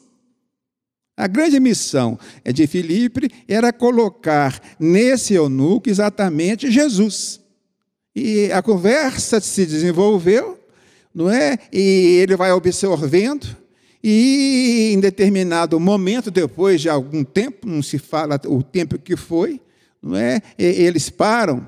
A 1.18 1.26
grande 1.26 1.60
missão 1.60 2.20
de 2.46 2.68
Filipe 2.68 3.32
era 3.48 3.74
colocar 3.74 4.62
nesse 4.80 5.34
eunuco 5.34 5.90
exatamente 5.90 6.70
Jesus. 6.70 7.42
E 8.16 8.52
a 8.52 8.62
conversa 8.62 9.40
se 9.40 9.66
desenvolveu, 9.66 10.60
não 11.14 11.32
é? 11.32 11.58
E 11.74 12.20
ele 12.22 12.36
vai 12.36 12.52
absorvendo, 12.52 13.48
e 14.04 14.92
em 14.94 15.00
determinado 15.00 15.80
momento, 15.80 16.30
depois 16.30 16.82
de 16.82 16.90
algum 16.90 17.24
tempo, 17.24 17.68
não 17.68 17.82
se 17.82 17.98
fala 17.98 18.40
o 18.46 18.62
tempo 18.62 19.00
que 19.00 19.16
foi, 19.16 19.60
não 20.02 20.16
é? 20.16 20.40
Eles 20.58 21.10
param 21.10 21.68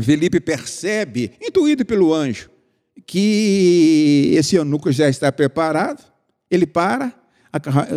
Felipe 0.00 0.40
percebe, 0.40 1.32
intuído 1.40 1.84
pelo 1.84 2.14
anjo, 2.14 2.50
que 3.06 4.32
esse 4.36 4.56
eunuco 4.56 4.90
já 4.92 5.08
está 5.08 5.30
preparado. 5.32 6.02
Ele 6.50 6.66
para 6.66 7.14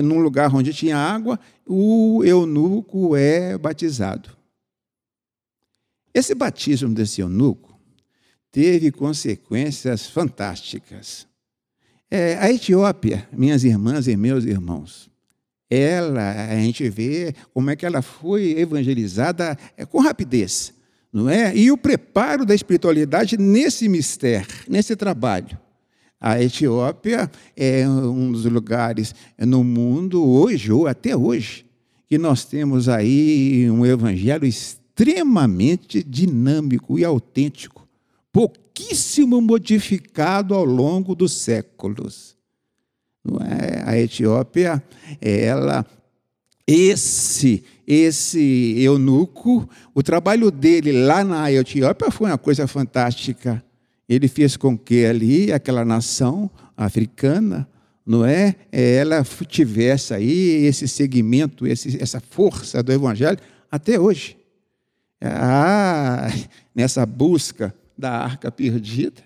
num 0.03 0.19
lugar 0.19 0.53
onde 0.53 0.73
tinha 0.73 0.97
água, 0.97 1.39
o 1.65 2.23
eunuco 2.23 3.15
é 3.15 3.57
batizado. 3.57 4.35
Esse 6.13 6.35
batismo 6.35 6.93
desse 6.93 7.21
eunuco 7.21 7.79
teve 8.51 8.91
consequências 8.91 10.07
fantásticas. 10.07 11.27
É, 12.09 12.37
a 12.37 12.51
Etiópia, 12.51 13.27
minhas 13.31 13.63
irmãs 13.63 14.07
e 14.07 14.15
meus 14.15 14.45
irmãos, 14.45 15.09
ela, 15.69 16.49
a 16.49 16.55
gente 16.55 16.87
vê 16.89 17.33
como 17.53 17.69
é 17.69 17.75
que 17.75 17.85
ela 17.85 18.01
foi 18.01 18.57
evangelizada 18.59 19.57
é, 19.75 19.85
com 19.85 19.99
rapidez 19.99 20.73
não 21.15 21.29
é? 21.29 21.55
E 21.55 21.71
o 21.71 21.77
preparo 21.77 22.45
da 22.45 22.53
espiritualidade 22.53 23.37
nesse 23.37 23.87
mistério, 23.87 24.45
nesse 24.67 24.97
trabalho. 24.97 25.57
A 26.19 26.43
Etiópia 26.43 27.31
é 27.55 27.87
um 27.87 28.33
dos 28.33 28.43
lugares 28.43 29.15
no 29.39 29.63
mundo 29.63 30.21
hoje, 30.29 30.73
ou 30.73 30.87
até 30.87 31.15
hoje, 31.15 31.65
que 32.09 32.17
nós 32.17 32.43
temos 32.43 32.89
aí 32.89 33.71
um 33.71 33.85
evangelho 33.85 34.45
extremamente 34.45 36.03
dinâmico 36.03 36.99
e 36.99 37.05
autêntico, 37.05 37.87
pouquíssimo 38.29 39.39
modificado 39.39 40.53
ao 40.53 40.65
longo 40.65 41.15
dos 41.15 41.31
séculos. 41.31 42.35
É? 43.41 43.89
A 43.89 43.97
Etiópia, 43.97 44.83
ela 45.21 45.85
esse 46.67 47.63
esse 47.87 48.75
eunuco, 48.79 49.69
o 49.93 50.01
trabalho 50.01 50.49
dele 50.49 50.91
lá 50.91 51.23
na 51.23 51.51
Etiópia 51.51 52.09
foi 52.09 52.31
uma 52.31 52.37
coisa 52.37 52.67
fantástica. 52.67 53.63
Ele 54.09 54.27
fez 54.27 54.57
com 54.57 54.77
que 54.77 55.05
ali 55.05 55.51
aquela 55.51 55.85
nação 55.85 56.49
africana, 56.75 57.67
não 58.05 58.25
é, 58.25 58.55
ela 58.71 59.23
tivesse 59.47 60.13
aí 60.13 60.65
esse 60.65 60.87
segmento, 60.87 61.65
esse, 61.65 62.01
essa 62.01 62.19
força 62.19 62.81
do 62.81 62.91
evangelho 62.91 63.37
até 63.71 63.99
hoje. 63.99 64.37
Ah, 65.21 66.27
nessa 66.73 67.05
busca 67.05 67.73
da 67.97 68.11
arca 68.11 68.51
perdida, 68.51 69.23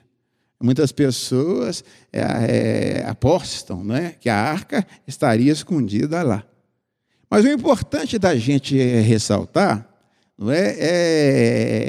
muitas 0.62 0.92
pessoas 0.92 1.84
é, 2.12 2.22
é, 2.22 3.06
apostam, 3.06 3.84
que 4.20 4.30
a 4.30 4.36
arca 4.36 4.86
estaria 5.08 5.52
escondida 5.52 6.24
lá. 6.24 6.46
Mas 7.30 7.46
o 7.46 7.50
importante 7.50 8.18
da 8.18 8.36
gente 8.36 8.76
ressaltar 8.78 9.88
não 10.38 10.52
é, 10.52 10.76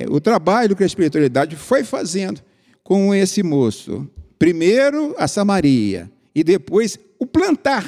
é 0.03 0.07
o 0.09 0.21
trabalho 0.21 0.77
que 0.77 0.83
a 0.83 0.87
espiritualidade 0.87 1.57
foi 1.57 1.85
fazendo 1.85 2.43
com 2.83 3.15
esse 3.15 3.43
moço. 3.43 4.09
Primeiro 4.39 5.15
a 5.17 5.29
Samaria 5.29 6.11
e 6.35 6.43
depois 6.43 6.99
o 7.19 7.27
plantar 7.27 7.87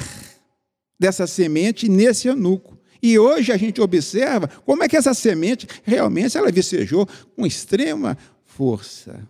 dessa 0.99 1.27
semente 1.27 1.89
nesse 1.89 2.27
eunuco. 2.27 2.77
E 3.01 3.19
hoje 3.19 3.51
a 3.51 3.57
gente 3.57 3.81
observa 3.81 4.47
como 4.65 4.83
é 4.83 4.87
que 4.87 4.95
essa 4.95 5.13
semente 5.13 5.67
realmente 5.83 6.37
ela 6.37 6.51
vicejou 6.51 7.05
com 7.35 7.45
extrema 7.45 8.17
força. 8.45 9.27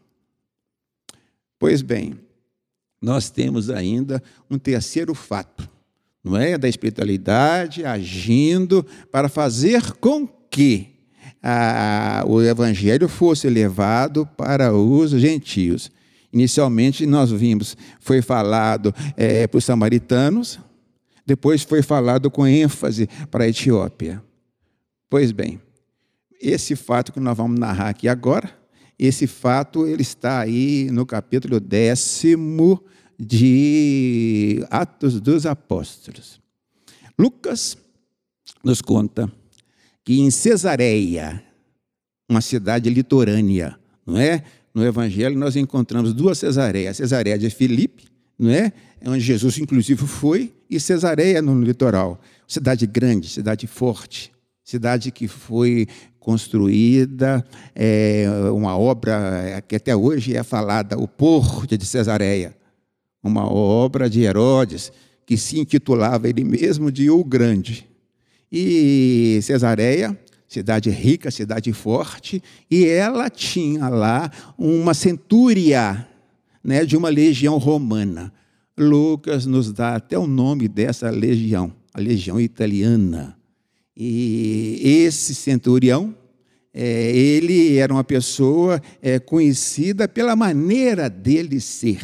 Pois 1.58 1.82
bem, 1.82 2.20
nós 3.02 3.32
temos 3.32 3.72
ainda 3.72 4.22
um 4.50 4.60
terceiro 4.60 5.16
fato 5.16 5.68
não 6.24 6.38
é? 6.38 6.58
Da 6.58 6.70
espiritualidade 6.70 7.84
agindo 7.84 8.86
para 9.12 9.28
fazer 9.28 9.92
com 9.94 10.26
que 10.26 10.94
a, 11.42 12.24
o 12.26 12.42
evangelho 12.42 13.10
fosse 13.10 13.50
levado 13.50 14.26
para 14.38 14.74
os 14.74 15.12
gentios. 15.12 15.92
Inicialmente 16.32 17.06
nós 17.06 17.32
vimos, 17.32 17.76
foi 18.00 18.22
falado 18.22 18.96
é, 19.18 19.46
para 19.46 19.58
os 19.58 19.66
samaritanos, 19.66 20.60
depois 21.26 21.64
foi 21.64 21.82
falado 21.82 22.32
com 22.32 22.48
ênfase 22.48 23.08
para 23.30 23.44
a 23.44 23.48
Etiópia. 23.50 24.24
Pois 25.10 25.32
bem, 25.32 25.62
esse 26.42 26.76
fato 26.76 27.12
que 27.12 27.20
nós 27.20 27.38
vamos 27.38 27.60
narrar 27.60 27.90
aqui 27.90 28.08
agora, 28.08 28.50
esse 28.98 29.28
fato 29.28 29.86
ele 29.86 30.02
está 30.02 30.40
aí 30.40 30.90
no 30.92 31.06
capítulo 31.06 31.60
décimo 31.60 32.84
de 33.20 34.66
Atos 34.70 35.20
dos 35.20 35.46
Apóstolos. 35.46 36.40
Lucas 37.18 37.78
nos 38.64 38.82
conta 38.82 39.32
que 40.04 40.20
em 40.20 40.32
Cesareia, 40.32 41.44
uma 42.30 42.42
cidade 42.42 42.90
litorânea, 42.90 43.78
não 44.06 44.18
é? 44.18 44.44
No 44.74 44.84
Evangelho 44.86 45.38
nós 45.38 45.56
encontramos 45.56 46.14
duas 46.14 46.40
Cesareias, 46.40 46.98
Cesareia 46.98 47.38
de 47.38 47.50
Filipe, 47.50 48.06
não 48.38 48.50
é? 48.50 48.74
Onde 49.06 49.20
Jesus 49.20 49.58
inclusive 49.58 50.06
foi, 50.08 50.52
e 50.70 50.80
Cesareia 50.80 51.42
no 51.42 51.62
litoral. 51.62 52.20
Cidade 52.48 52.88
grande, 52.88 53.30
cidade 53.30 53.68
forte, 53.68 54.32
cidade 54.64 55.12
que 55.12 55.28
foi 55.28 55.88
construída, 56.20 57.46
é, 57.76 58.26
uma 58.54 58.78
obra 58.78 59.64
que 59.68 59.76
até 59.76 59.96
hoje 59.96 60.36
é 60.36 60.42
falada, 60.42 60.98
o 60.98 61.08
Porto 61.08 61.78
de 61.78 61.86
Cesareia 61.86 62.56
uma 63.24 63.50
obra 63.50 64.10
de 64.10 64.22
Herodes, 64.22 64.92
que 65.26 65.38
se 65.38 65.60
intitulava 65.60 66.28
ele 66.28 66.44
mesmo 66.44 66.92
de 66.92 67.10
O 67.10 67.24
Grande. 67.24 67.88
E 68.52 69.40
Cesareia, 69.42 70.18
cidade 70.48 70.90
rica, 70.90 71.32
cidade 71.32 71.74
forte, 71.74 72.44
e 72.70 72.86
ela 72.86 73.30
tinha 73.30 73.90
lá 73.90 74.30
uma 74.58 74.94
centúria 74.94 76.08
né, 76.64 76.86
de 76.86 76.96
uma 76.96 77.10
legião 77.10 77.58
romana. 77.58 78.32
Lucas 78.78 79.46
nos 79.46 79.72
dá 79.72 79.96
até 79.96 80.18
o 80.18 80.28
nome 80.28 80.68
dessa 80.68 81.10
legião, 81.10 81.74
a 81.94 82.00
legião 82.00 82.40
italiana. 82.40 83.38
E 83.96 84.80
esse 84.84 85.34
centurião, 85.34 86.16
é, 86.74 87.12
ele 87.16 87.78
era 87.78 87.94
uma 87.94 88.04
pessoa 88.04 88.82
é, 89.02 89.20
conhecida 89.20 90.08
pela 90.08 90.36
maneira 90.36 91.10
dele 91.10 91.60
ser. 91.60 92.02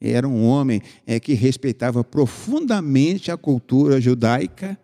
Era 0.00 0.28
um 0.28 0.44
homem 0.44 0.82
é, 1.06 1.18
que 1.18 1.32
respeitava 1.32 2.04
profundamente 2.04 3.30
a 3.30 3.36
cultura 3.36 4.00
judaica, 4.00 4.78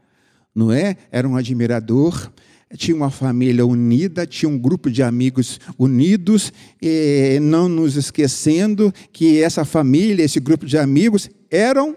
não 0.55 0.72
é? 0.72 0.96
Era 1.11 1.29
um 1.29 1.37
admirador, 1.37 2.33
tinha 2.77 2.96
uma 2.96 3.11
família 3.11 3.66
unida, 3.66 4.27
tinha 4.27 4.48
um 4.48 4.59
grupo 4.59 4.90
de 4.90 5.03
amigos 5.03 5.61
unidos, 5.79 6.53
e 6.81 7.38
não 7.40 7.68
nos 7.68 7.96
esquecendo 7.96 8.92
que 9.12 9.42
essa 9.42 9.64
família, 9.64 10.25
esse 10.25 10.40
grupo 10.40 10.64
de 10.64 10.79
amigos, 10.79 11.29
eram 11.51 11.96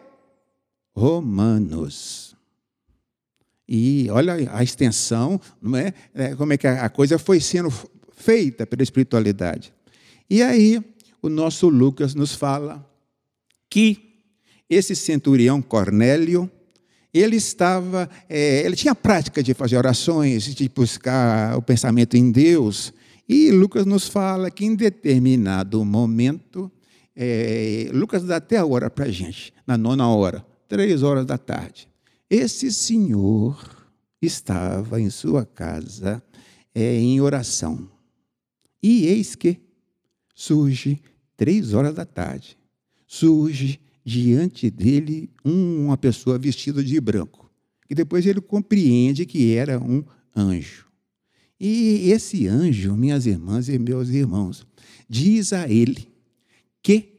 romanos. 0.94 2.36
E 3.68 4.08
olha 4.12 4.36
a 4.52 4.62
extensão, 4.62 5.40
não 5.62 5.78
é? 5.78 5.94
é 6.14 6.36
como 6.36 6.54
é 6.54 6.58
que 6.58 6.68
a 6.68 6.90
coisa 6.90 7.18
foi 7.18 7.40
sendo 7.40 7.74
feita 8.12 8.68
pela 8.68 8.84
espiritualidade. 8.84 9.74
E 10.30 10.44
aí, 10.44 10.82
o 11.22 11.30
nosso 11.30 11.68
Lucas 11.70 12.14
nos 12.14 12.36
fala 12.36 12.86
que 13.76 14.24
esse 14.70 14.96
centurião 14.96 15.62
Cornélio, 15.62 16.50
ele 17.14 17.36
estava, 17.36 18.10
é, 18.30 18.62
ele 18.66 18.74
tinha 18.74 18.94
a 18.94 18.96
prática 18.96 19.44
de 19.44 19.54
fazer 19.54 19.76
orações, 19.76 20.56
de 20.56 20.70
buscar 20.70 21.58
o 21.58 21.62
pensamento 21.62 22.16
em 22.16 22.32
Deus. 22.32 22.94
E 23.28 23.52
Lucas 23.52 23.86
nos 23.86 24.08
fala 24.08 24.50
que 24.50 24.64
em 24.64 24.76
determinado 24.76 25.84
momento, 25.84 26.72
é, 27.14 27.90
Lucas 27.92 28.24
dá 28.24 28.38
até 28.38 28.56
a 28.56 28.66
hora 28.66 28.90
para 28.90 29.08
a 29.08 29.12
gente, 29.12 29.54
na 29.68 29.78
nona 29.78 30.08
hora, 30.08 30.46
três 30.70 31.04
horas 31.04 31.26
da 31.26 31.38
tarde. 31.38 31.90
Esse 32.30 32.72
senhor 32.72 33.60
estava 34.22 35.02
em 35.02 35.10
sua 35.10 35.46
casa 35.46 36.24
é, 36.74 36.96
em 36.96 37.20
oração. 37.20 37.92
E 38.82 39.06
eis 39.08 39.36
que 39.36 39.60
surge 40.34 41.02
três 41.36 41.74
horas 41.74 41.94
da 41.94 42.06
tarde 42.06 42.58
surge 43.08 43.80
diante 44.04 44.70
dele 44.70 45.30
uma 45.44 45.98
pessoa 45.98 46.38
vestida 46.38 46.84
de 46.84 47.00
branco. 47.02 47.50
E 47.90 47.96
depois 47.96 48.26
ele 48.26 48.42
compreende 48.42 49.26
que 49.26 49.54
era 49.54 49.80
um 49.80 50.04
anjo. 50.36 50.86
E 51.60 52.12
esse 52.12 52.48
anjo, 52.48 52.96
minhas 52.96 53.26
irmãs 53.26 53.70
e 53.70 53.80
meus 53.80 54.10
irmãos, 54.10 54.66
diz 55.10 55.54
a 55.54 55.70
ele 55.70 56.08
que 56.84 57.16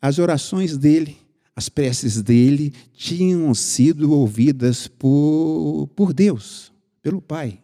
as 0.00 0.18
orações 0.18 0.76
dele, 0.76 1.16
as 1.54 1.68
preces 1.68 2.20
dele, 2.22 2.72
tinham 2.92 3.54
sido 3.54 4.12
ouvidas 4.12 4.88
por, 4.88 5.88
por 5.94 6.12
Deus, 6.12 6.72
pelo 7.02 7.20
Pai. 7.20 7.60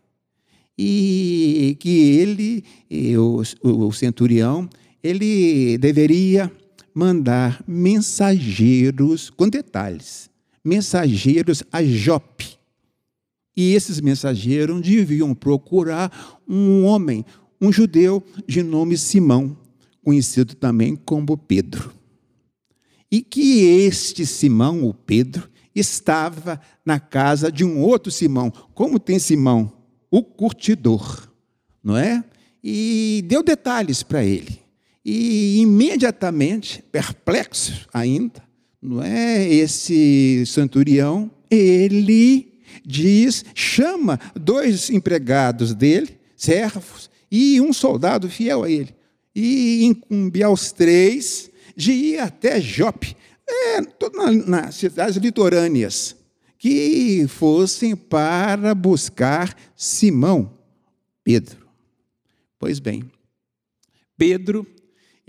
E 0.76 1.76
que 1.80 1.90
ele, 1.90 2.64
o, 3.16 3.42
o 3.86 3.92
centurião, 3.92 4.68
ele 5.02 5.76
deveria 5.78 6.50
mandar 6.94 7.62
mensageiros, 7.66 9.30
com 9.30 9.48
detalhes, 9.48 10.30
mensageiros 10.64 11.62
a 11.72 11.82
Jope. 11.82 12.58
E 13.56 13.74
esses 13.74 14.00
mensageiros 14.00 14.80
deviam 14.80 15.34
procurar 15.34 16.40
um 16.48 16.84
homem, 16.84 17.24
um 17.60 17.72
judeu 17.72 18.24
de 18.46 18.62
nome 18.62 18.96
Simão, 18.96 19.56
conhecido 20.02 20.54
também 20.54 20.96
como 20.96 21.36
Pedro. 21.36 21.92
E 23.10 23.22
que 23.22 23.64
este 23.64 24.24
Simão, 24.24 24.84
o 24.84 24.94
Pedro, 24.94 25.50
estava 25.74 26.60
na 26.84 27.00
casa 27.00 27.50
de 27.50 27.64
um 27.64 27.80
outro 27.80 28.10
Simão. 28.10 28.52
Como 28.74 28.98
tem 28.98 29.18
Simão? 29.18 29.72
O 30.10 30.22
curtidor, 30.22 31.28
não 31.82 31.96
é? 31.96 32.24
E 32.62 33.24
deu 33.26 33.42
detalhes 33.42 34.02
para 34.02 34.24
ele. 34.24 34.59
E 35.04 35.58
imediatamente, 35.58 36.82
perplexo 36.92 37.88
ainda, 37.92 38.42
não 38.80 39.02
é? 39.02 39.46
Esse 39.48 40.44
centurião, 40.46 41.30
ele 41.50 42.52
diz, 42.84 43.44
chama 43.54 44.18
dois 44.34 44.90
empregados 44.90 45.74
dele, 45.74 46.18
servos, 46.36 47.10
e 47.30 47.60
um 47.60 47.72
soldado 47.72 48.28
fiel 48.28 48.64
a 48.64 48.70
ele. 48.70 48.94
E 49.34 49.84
incumbia 49.84 50.46
aos 50.46 50.72
três 50.72 51.50
de 51.76 51.92
ir 51.92 52.18
até 52.18 52.60
Jope, 52.60 53.16
é, 53.48 53.80
na, 53.80 54.32
nas 54.46 54.74
cidades 54.74 55.16
litorâneas, 55.16 56.16
que 56.58 57.26
fossem 57.26 57.96
para 57.96 58.74
buscar 58.74 59.56
Simão, 59.74 60.52
Pedro. 61.24 61.66
Pois 62.58 62.78
bem, 62.78 63.04
Pedro, 64.16 64.66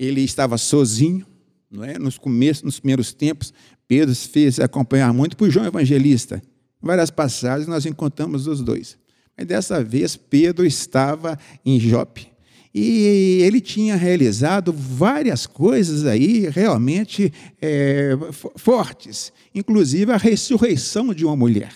ele 0.02 0.22
estava 0.22 0.58
sozinho, 0.58 1.24
não 1.70 1.84
é? 1.84 2.00
Nos 2.00 2.18
começos, 2.18 2.64
nos 2.64 2.80
primeiros 2.80 3.14
tempos, 3.14 3.54
Pedro 3.88 4.16
se 4.16 4.28
fez 4.28 4.60
acompanhar 4.60 5.14
muito 5.14 5.38
por 5.38 5.50
João 5.52 5.68
Evangelista. 5.68 6.42
Em 6.84 6.88
várias 6.88 7.12
passagens 7.12 7.68
nós 7.68 7.86
encontramos 7.86 8.48
os 8.48 8.62
dois. 8.62 8.98
Mas 9.38 9.46
dessa 9.46 9.84
vez 9.84 10.16
Pedro 10.16 10.66
estava 10.66 11.38
em 11.64 11.80
Jope. 11.80 12.28
E 12.74 13.42
ele 13.44 13.62
tinha 13.62 13.96
realizado 13.96 14.74
várias 14.74 15.46
coisas 15.46 16.06
aí 16.06 16.50
realmente 16.50 17.32
é, 17.62 18.18
fortes, 18.56 19.32
inclusive 19.54 20.12
a 20.12 20.18
ressurreição 20.18 21.14
de 21.14 21.26
uma 21.26 21.36
mulher. 21.36 21.74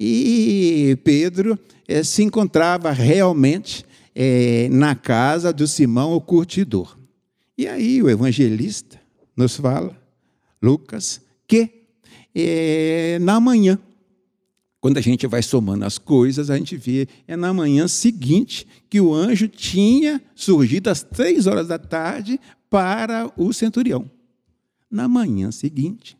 E 0.00 0.98
Pedro 1.04 1.56
é, 1.86 2.02
se 2.02 2.24
encontrava 2.24 2.90
realmente 2.90 3.84
é, 4.12 4.68
na 4.70 4.96
casa 4.96 5.52
do 5.52 5.68
Simão 5.68 6.14
o 6.14 6.20
curtidor. 6.20 7.01
E 7.56 7.66
aí 7.66 8.02
o 8.02 8.08
evangelista 8.08 9.00
nos 9.36 9.56
fala, 9.56 9.96
Lucas, 10.60 11.20
que 11.46 11.86
é, 12.34 13.18
na 13.20 13.38
manhã 13.40 13.78
quando 14.82 14.98
a 14.98 15.00
gente 15.00 15.28
vai 15.28 15.44
somando 15.44 15.84
as 15.84 15.96
coisas, 15.96 16.50
a 16.50 16.58
gente 16.58 16.76
vê, 16.76 17.06
é 17.28 17.36
na 17.36 17.54
manhã 17.54 17.86
seguinte 17.86 18.66
que 18.90 19.00
o 19.00 19.14
anjo 19.14 19.46
tinha 19.46 20.20
surgido 20.34 20.90
às 20.90 21.04
três 21.04 21.46
horas 21.46 21.68
da 21.68 21.78
tarde 21.78 22.40
para 22.68 23.32
o 23.36 23.52
centurião. 23.52 24.10
Na 24.90 25.06
manhã 25.06 25.52
seguinte, 25.52 26.16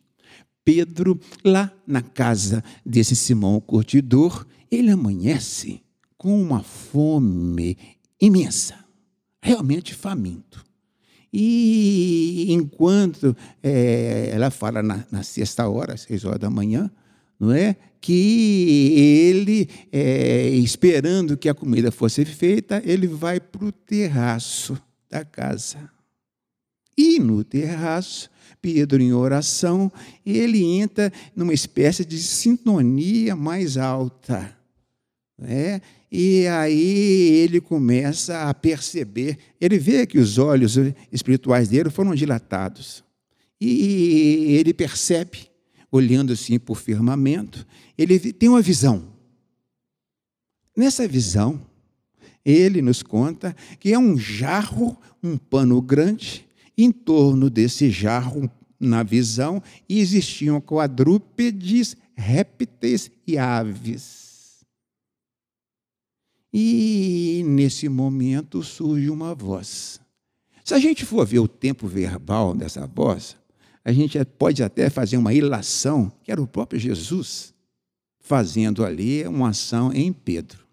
Pedro, 0.63 1.19
lá 1.43 1.73
na 1.85 2.01
casa 2.01 2.63
desse 2.85 3.17
Simão 3.17 3.59
curtidor, 3.59 4.47
ele 4.71 4.91
amanhece 4.91 5.81
com 6.17 6.41
uma 6.41 6.63
fome 6.63 7.77
imensa, 8.17 8.79
realmente 9.41 9.93
faminto. 9.93 10.63
E 11.33 12.45
enquanto 12.49 13.35
é, 13.63 14.29
ela 14.31 14.51
fala 14.51 14.83
na, 14.83 15.03
na 15.11 15.23
sexta 15.23 15.67
hora, 15.67 15.97
seis 15.97 16.23
horas 16.23 16.39
da 16.39 16.49
manhã, 16.49 16.91
não 17.39 17.51
é? 17.51 17.75
Que 17.99 19.31
ele, 19.31 19.67
é, 19.91 20.49
esperando 20.49 21.35
que 21.35 21.49
a 21.49 21.53
comida 21.55 21.91
fosse 21.91 22.23
feita, 22.23 22.83
ele 22.85 23.07
vai 23.07 23.39
para 23.39 23.65
o 23.65 23.71
terraço 23.71 24.79
da 25.09 25.25
casa. 25.25 25.89
E 26.95 27.17
no 27.19 27.43
terraço, 27.43 28.29
Pedro, 28.61 29.01
em 29.01 29.11
oração, 29.11 29.91
ele 30.23 30.63
entra 30.63 31.11
numa 31.35 31.53
espécie 31.53 32.05
de 32.05 32.19
sintonia 32.19 33.35
mais 33.35 33.75
alta. 33.75 34.55
É? 35.41 35.81
E 36.15 36.45
aí 36.45 37.39
ele 37.39 37.59
começa 37.59 38.43
a 38.43 38.53
perceber, 38.53 39.35
ele 39.59 39.79
vê 39.79 40.05
que 40.05 40.19
os 40.19 40.37
olhos 40.37 40.77
espirituais 41.11 41.69
dele 41.69 41.89
foram 41.89 42.13
dilatados. 42.13 43.03
E 43.59 44.55
ele 44.59 44.75
percebe 44.75 45.49
olhando 45.91 46.31
assim 46.31 46.59
por 46.59 46.77
firmamento, 46.77 47.65
ele 47.97 48.19
tem 48.31 48.47
uma 48.47 48.61
visão. 48.61 49.11
Nessa 50.77 51.07
visão, 51.07 51.59
ele 52.45 52.79
nos 52.79 53.01
conta 53.01 53.55
que 53.79 53.91
é 53.91 53.97
um 53.97 54.15
jarro, 54.15 54.95
um 55.23 55.35
pano 55.35 55.81
grande, 55.81 56.45
em 56.77 56.91
torno 56.91 57.49
desse 57.49 57.89
jarro, 57.89 58.47
na 58.79 59.01
visão, 59.01 59.63
existiam 59.89 60.61
quadrúpedes, 60.61 61.97
répteis 62.15 63.09
e 63.25 63.35
aves. 63.35 64.22
E 66.53 67.43
nesse 67.47 67.89
momento 67.89 68.61
surge 68.61 69.09
uma 69.09 69.33
voz. 69.33 69.99
Se 70.63 70.73
a 70.73 70.79
gente 70.79 71.03
for 71.03 71.25
ver 71.25 71.39
o 71.39 71.47
tempo 71.47 71.87
verbal 71.87 72.53
dessa 72.53 72.85
voz, 72.85 73.35
a 73.83 73.91
gente 73.91 74.23
pode 74.23 74.61
até 74.63 74.89
fazer 74.89 75.17
uma 75.17 75.33
ilação, 75.33 76.11
que 76.23 76.31
era 76.31 76.41
o 76.41 76.47
próprio 76.47 76.79
Jesus 76.79 77.53
fazendo 78.19 78.85
ali 78.85 79.27
uma 79.27 79.49
ação 79.49 79.91
em 79.93 80.13
Pedro. 80.13 80.65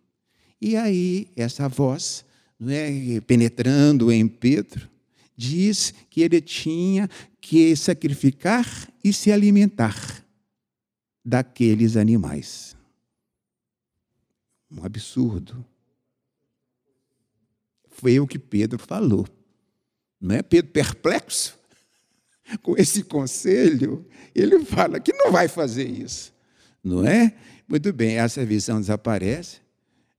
E 0.61 0.77
aí, 0.77 1.29
essa 1.35 1.69
voz, 1.69 2.25
é, 2.69 3.21
penetrando 3.23 4.13
em 4.13 4.29
Pedro, 4.29 4.89
diz 5.37 5.93
que 6.09 6.21
ele 6.21 6.41
tinha 6.41 7.09
que 7.41 7.75
sacrificar 7.75 8.67
e 9.03 9.13
se 9.13 9.33
alimentar 9.33 10.25
daqueles 11.25 11.97
animais. 11.97 12.77
Um 14.71 14.85
absurdo. 14.85 15.65
Foi 18.01 18.19
o 18.19 18.27
que 18.27 18.39
Pedro 18.39 18.79
falou. 18.79 19.27
Não 20.21 20.35
é 20.35 20.43
Pedro 20.43 20.71
perplexo? 20.73 21.61
com 22.63 22.77
esse 22.77 23.03
conselho, 23.03 24.05
ele 24.35 24.65
fala 24.65 25.01
que 25.01 25.13
não 25.13 25.31
vai 25.31 25.49
fazer 25.49 25.89
isso, 25.89 26.33
não 26.83 27.07
é? 27.07 27.33
Muito 27.69 27.93
bem, 27.93 28.17
essa 28.17 28.45
visão 28.45 28.81
desaparece, 28.81 29.59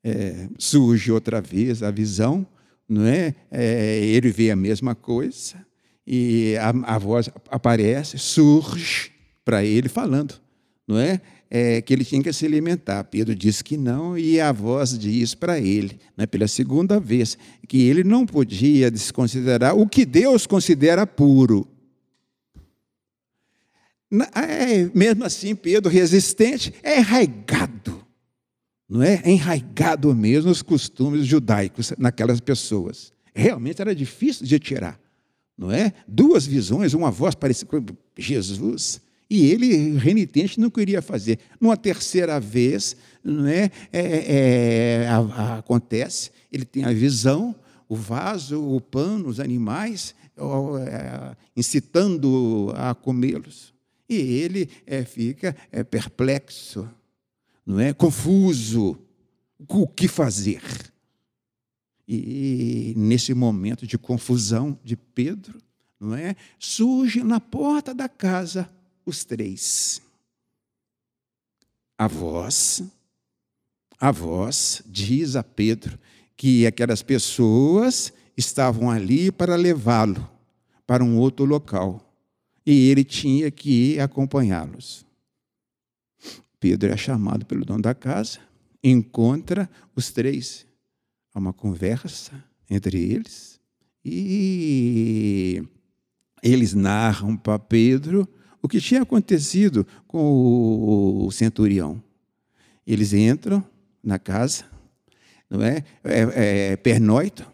é, 0.03 0.47
surge 0.57 1.11
outra 1.11 1.41
vez 1.41 1.83
a 1.83 1.91
visão, 1.91 2.47
não 2.87 3.05
é? 3.05 3.35
é 3.51 3.99
ele 3.99 4.31
vê 4.31 4.51
a 4.51 4.55
mesma 4.55 4.95
coisa 4.95 5.65
e 6.07 6.55
a, 6.57 6.95
a 6.95 6.97
voz 6.97 7.29
aparece, 7.49 8.17
surge 8.17 9.11
para 9.43 9.63
ele 9.63 9.89
falando, 9.89 10.39
não 10.87 10.97
é? 10.97 11.21
É? 11.53 11.81
Que 11.81 11.93
ele 11.93 12.05
tinha 12.05 12.23
que 12.23 12.31
se 12.31 12.45
alimentar. 12.45 13.03
Pedro 13.03 13.35
diz 13.35 13.61
que 13.61 13.75
não 13.75 14.17
e 14.17 14.39
a 14.39 14.53
voz 14.53 14.97
diz 14.97 15.35
para 15.35 15.59
ele, 15.59 15.99
né, 16.15 16.25
pela 16.25 16.47
segunda 16.47 16.97
vez, 16.97 17.37
que 17.67 17.81
ele 17.81 18.05
não 18.05 18.25
podia 18.25 18.89
desconsiderar 18.89 19.77
o 19.77 19.85
que 19.85 20.05
Deus 20.05 20.47
considera 20.47 21.05
puro. 21.05 21.67
É, 24.33 24.89
mesmo 24.93 25.25
assim, 25.25 25.53
Pedro, 25.53 25.91
resistente, 25.91 26.73
é 26.83 26.99
enraigado, 26.99 28.05
não 28.87 29.01
é? 29.01 29.21
É 29.23 29.31
enraigado 29.31 30.13
mesmo 30.13 30.51
os 30.51 30.61
costumes 30.61 31.25
judaicos 31.25 31.93
naquelas 31.97 32.39
pessoas. 32.41 33.13
Realmente 33.33 33.81
era 33.81 33.95
difícil 33.95 34.45
de 34.45 34.59
tirar, 34.59 34.99
não 35.57 35.71
é? 35.71 35.93
Duas 36.05 36.45
visões, 36.45 36.93
uma 36.93 37.09
voz 37.09 37.35
parecia 37.35 37.65
com 37.65 37.81
Jesus, 38.17 39.01
e 39.31 39.49
ele, 39.49 39.97
renitente, 39.97 40.59
não 40.59 40.69
queria 40.69 41.01
fazer. 41.01 41.39
Numa 41.57 41.77
terceira 41.77 42.37
vez, 42.37 42.97
não 43.23 43.47
é? 43.47 43.71
é, 43.93 45.03
é 45.03 45.07
a, 45.07 45.19
a, 45.19 45.57
acontece, 45.59 46.31
ele 46.51 46.65
tem 46.65 46.83
a 46.83 46.91
visão, 46.91 47.55
o 47.87 47.95
vaso, 47.95 48.61
o 48.61 48.81
pano, 48.81 49.29
os 49.29 49.39
animais, 49.39 50.13
é, 50.35 51.33
incitando 51.55 52.73
a 52.75 52.93
comê-los. 52.93 53.73
E 54.09 54.15
ele 54.15 54.69
é, 54.85 55.05
fica 55.05 55.55
é, 55.71 55.81
perplexo, 55.81 56.85
não 57.65 57.79
é? 57.79 57.93
Confuso. 57.93 58.99
O 59.65 59.87
que 59.87 60.09
fazer? 60.09 60.61
E 62.05 62.93
nesse 62.97 63.33
momento 63.33 63.87
de 63.87 63.97
confusão 63.97 64.77
de 64.83 64.97
Pedro, 64.97 65.57
não 65.97 66.15
é? 66.15 66.35
Surge 66.59 67.23
na 67.23 67.39
porta 67.39 67.93
da 67.95 68.09
casa 68.09 68.69
os 69.05 69.23
três. 69.23 70.01
A 71.97 72.07
voz, 72.07 72.83
a 73.99 74.11
voz 74.11 74.81
diz 74.85 75.35
a 75.35 75.43
Pedro 75.43 75.99
que 76.35 76.65
aquelas 76.65 77.03
pessoas 77.03 78.11
estavam 78.35 78.89
ali 78.89 79.31
para 79.31 79.55
levá-lo 79.55 80.29
para 80.87 81.03
um 81.03 81.17
outro 81.17 81.45
local 81.45 82.11
e 82.65 82.89
ele 82.89 83.03
tinha 83.03 83.51
que 83.51 83.99
acompanhá-los. 83.99 85.05
Pedro 86.59 86.91
é 86.91 86.97
chamado 86.97 87.45
pelo 87.45 87.65
dono 87.65 87.81
da 87.81 87.93
casa, 87.93 88.39
encontra 88.83 89.69
os 89.95 90.11
três. 90.11 90.65
Há 91.33 91.39
uma 91.39 91.53
conversa 91.53 92.43
entre 92.69 92.99
eles 92.99 93.59
e 94.03 95.63
eles 96.41 96.73
narram 96.73 97.37
para 97.37 97.59
Pedro 97.59 98.27
o 98.61 98.67
que 98.67 98.79
tinha 98.79 99.01
acontecido 99.01 99.85
com 100.07 101.25
o 101.25 101.31
centurião. 101.31 102.01
Eles 102.85 103.13
entram 103.13 103.63
na 104.03 104.17
casa, 104.17 104.65
não 105.49 105.61
é? 105.63 105.83
é, 106.03 106.71
é 106.71 106.75
pernoitam, 106.75 107.45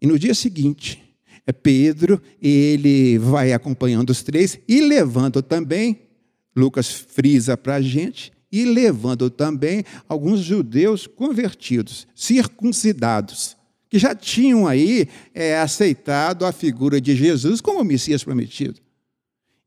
e 0.00 0.06
no 0.06 0.18
dia 0.18 0.34
seguinte 0.34 1.02
é 1.46 1.52
Pedro, 1.52 2.20
ele 2.42 3.18
vai 3.18 3.52
acompanhando 3.52 4.10
os 4.10 4.22
três 4.22 4.58
e 4.66 4.80
levando 4.80 5.40
também, 5.42 6.00
Lucas 6.54 6.90
frisa 6.90 7.56
para 7.56 7.76
a 7.76 7.80
gente, 7.80 8.32
e 8.50 8.64
levando 8.64 9.28
também 9.28 9.84
alguns 10.08 10.40
judeus 10.40 11.06
convertidos, 11.06 12.06
circuncidados, 12.14 13.56
que 13.88 13.96
que 13.96 13.98
já 13.98 14.14
tinham 14.14 14.66
aí 14.66 15.08
é, 15.34 15.58
aceitado 15.58 16.44
a 16.44 16.52
figura 16.52 17.00
de 17.00 17.16
Jesus 17.16 17.62
como 17.62 17.80
o 17.80 17.84
Messias 17.84 18.22
prometido. 18.22 18.78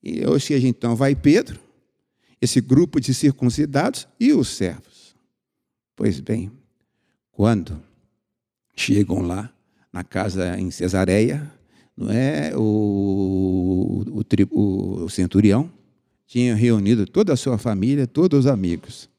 E, 0.04 0.26
ou 0.26 0.40
seja, 0.40 0.68
então 0.68 0.96
vai 0.96 1.16
Pedro, 1.16 1.60
esse 2.42 2.62
grupo 2.62 3.00
de 3.00 3.14
circuncidados 3.14 4.08
e 4.20 4.32
os 4.32 4.48
servos. 4.50 5.16
Pois 5.96 6.20
bem, 6.20 6.52
quando 7.32 7.82
chegam 8.76 9.22
lá 9.22 9.54
na 9.92 10.04
casa 10.04 10.58
em 10.58 10.72
Cesareia, 10.72 11.52
não 11.96 12.10
é 12.10 12.54
o, 12.56 14.06
o, 14.10 15.04
o 15.04 15.10
centurião 15.10 15.70
tinha 16.30 16.54
reunido 16.54 17.08
toda 17.08 17.34
a 17.34 17.36
sua 17.36 17.58
família, 17.58 18.06
todos 18.06 18.42
os 18.42 18.48
amigos. 18.48 19.10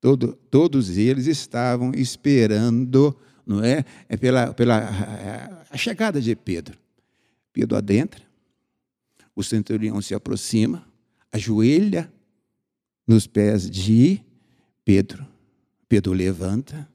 Todo, 0.00 0.38
todos 0.48 0.96
eles 0.96 1.26
estavam 1.26 1.90
esperando, 1.96 3.14
não 3.44 3.62
é, 3.62 3.84
é 4.08 4.16
pela, 4.16 4.54
pela 4.54 5.64
a 5.68 5.76
chegada 5.76 6.20
de 6.20 6.34
Pedro. 6.36 6.78
Pedro 7.52 7.76
adentra, 7.76 8.22
o 9.34 9.42
centurião 9.42 10.00
se 10.00 10.14
aproxima, 10.14 10.86
ajoelha 11.32 12.12
nos 13.06 13.26
pés 13.26 13.70
de 13.70 14.20
Pedro. 14.84 15.26
Pedro 15.88 16.12
levanta, 16.12 16.88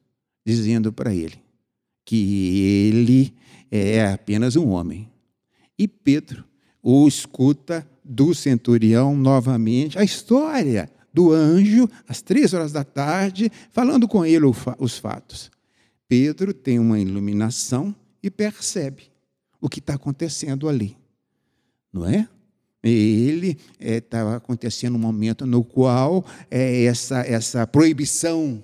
dizendo 0.45 0.91
para 0.91 1.13
ele 1.13 1.39
que 2.03 2.87
ele 2.87 3.33
é 3.71 4.11
apenas 4.11 4.55
um 4.55 4.69
homem. 4.69 5.09
E 5.77 5.87
Pedro 5.87 6.45
o 6.87 7.07
escuta 7.07 7.87
do 8.03 8.35
centurião 8.35 9.17
novamente, 9.17 9.97
a 9.97 10.03
história 10.03 10.87
do 11.11 11.31
anjo, 11.31 11.89
às 12.07 12.21
três 12.21 12.53
horas 12.53 12.71
da 12.71 12.83
tarde, 12.83 13.51
falando 13.71 14.07
com 14.07 14.23
ele 14.23 14.45
os 14.77 14.99
fatos. 14.99 15.49
Pedro 16.07 16.53
tem 16.53 16.77
uma 16.77 16.99
iluminação 16.99 17.95
e 18.21 18.29
percebe 18.29 19.11
o 19.59 19.67
que 19.67 19.79
está 19.79 19.95
acontecendo 19.95 20.69
ali, 20.69 20.95
não 21.95 22.05
é? 22.05 22.27
Ele 22.83 23.57
estava 23.79 24.33
é, 24.33 24.35
acontecendo 24.35 24.95
um 24.95 24.99
momento 24.99 25.45
no 25.47 25.63
qual 25.63 26.23
é, 26.51 26.83
essa, 26.83 27.21
essa 27.21 27.65
proibição 27.65 28.63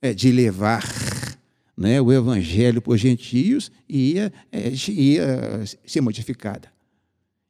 é, 0.00 0.14
de 0.14 0.30
levar 0.30 0.88
né, 1.76 2.00
o 2.00 2.12
evangelho 2.12 2.80
por 2.80 2.96
gentios 2.96 3.70
ia, 3.88 4.32
é, 4.50 4.72
ia 4.88 5.64
ser 5.84 6.00
modificada. 6.00 6.72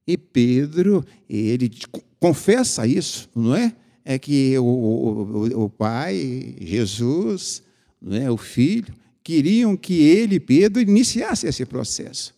E 0.06 0.16
Pedro, 0.16 1.04
ele 1.28 1.70
confessa 2.18 2.86
isso, 2.86 3.28
não 3.34 3.54
é? 3.54 3.72
É 4.04 4.18
que 4.18 4.58
o, 4.58 4.64
o, 4.64 5.64
o 5.64 5.70
pai, 5.70 6.56
Jesus, 6.60 7.62
não 8.00 8.16
é? 8.16 8.30
o 8.30 8.36
filho, 8.36 8.92
queriam 9.22 9.76
que 9.76 9.94
ele, 10.02 10.40
Pedro, 10.40 10.82
iniciasse 10.82 11.46
esse 11.46 11.64
processo. 11.64 12.34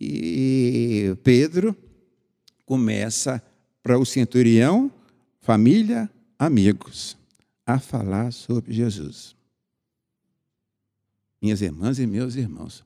E 0.00 1.14
Pedro 1.22 1.76
começa 2.66 3.42
para 3.82 3.98
o 3.98 4.04
centurião, 4.04 4.90
família, 5.40 6.10
amigos, 6.36 7.16
a 7.64 7.78
falar 7.78 8.32
sobre 8.32 8.74
Jesus. 8.74 9.36
Minhas 11.40 11.62
irmãs 11.62 11.98
e 12.00 12.06
meus 12.06 12.34
irmãos. 12.34 12.84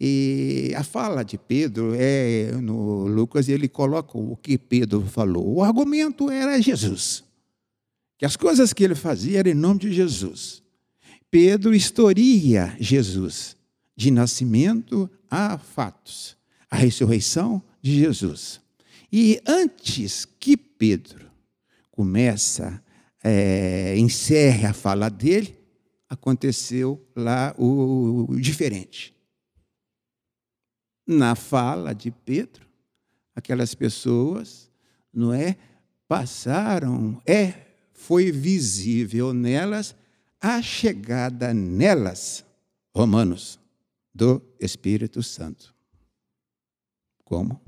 E 0.00 0.72
a 0.76 0.82
fala 0.82 1.22
de 1.22 1.36
Pedro 1.36 1.92
é 1.94 2.52
no 2.52 3.06
Lucas 3.06 3.48
ele 3.48 3.68
coloca 3.68 4.16
o 4.16 4.36
que 4.36 4.56
Pedro 4.56 5.02
falou. 5.02 5.56
O 5.56 5.62
argumento 5.62 6.30
era 6.30 6.60
Jesus. 6.62 7.24
Que 8.16 8.24
as 8.24 8.36
coisas 8.36 8.72
que 8.72 8.84
ele 8.84 8.94
fazia 8.94 9.40
eram 9.40 9.50
em 9.50 9.54
nome 9.54 9.80
de 9.80 9.92
Jesus. 9.92 10.62
Pedro 11.30 11.74
historia 11.74 12.74
Jesus 12.80 13.56
de 13.96 14.10
nascimento 14.10 15.10
a 15.30 15.58
fatos, 15.58 16.36
a 16.70 16.76
ressurreição 16.76 17.62
de 17.82 17.98
Jesus. 17.98 18.60
E 19.12 19.40
antes 19.46 20.24
que 20.24 20.56
Pedro 20.56 21.30
começa, 21.90 22.82
é, 23.22 23.96
encerre 23.98 24.66
a 24.66 24.72
fala 24.72 25.08
dele, 25.08 25.58
aconteceu 26.08 27.04
lá 27.14 27.54
o, 27.58 28.26
o 28.30 28.40
diferente. 28.40 29.14
Na 31.06 31.34
fala 31.34 31.92
de 31.92 32.10
Pedro, 32.10 32.66
aquelas 33.34 33.74
pessoas, 33.74 34.70
não 35.12 35.32
é, 35.32 35.56
passaram, 36.06 37.20
é, 37.26 37.66
foi 37.92 38.30
visível 38.30 39.34
nelas 39.34 39.94
a 40.40 40.62
chegada 40.62 41.52
nelas, 41.52 42.44
Romanos, 42.94 43.60
do 44.14 44.40
Espírito 44.58 45.22
Santo. 45.22 45.74
Como? 47.24 47.60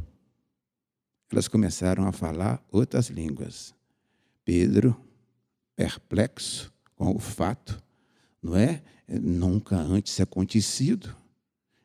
Elas 1.32 1.48
começaram 1.48 2.06
a 2.06 2.12
falar 2.12 2.62
outras 2.70 3.08
línguas. 3.08 3.74
Pedro, 4.44 4.96
perplexo 5.74 6.72
com 6.94 7.14
o 7.14 7.18
fato, 7.18 7.82
não 8.42 8.56
é? 8.56 8.82
Nunca 9.08 9.76
antes 9.76 10.20
acontecido. 10.20 11.14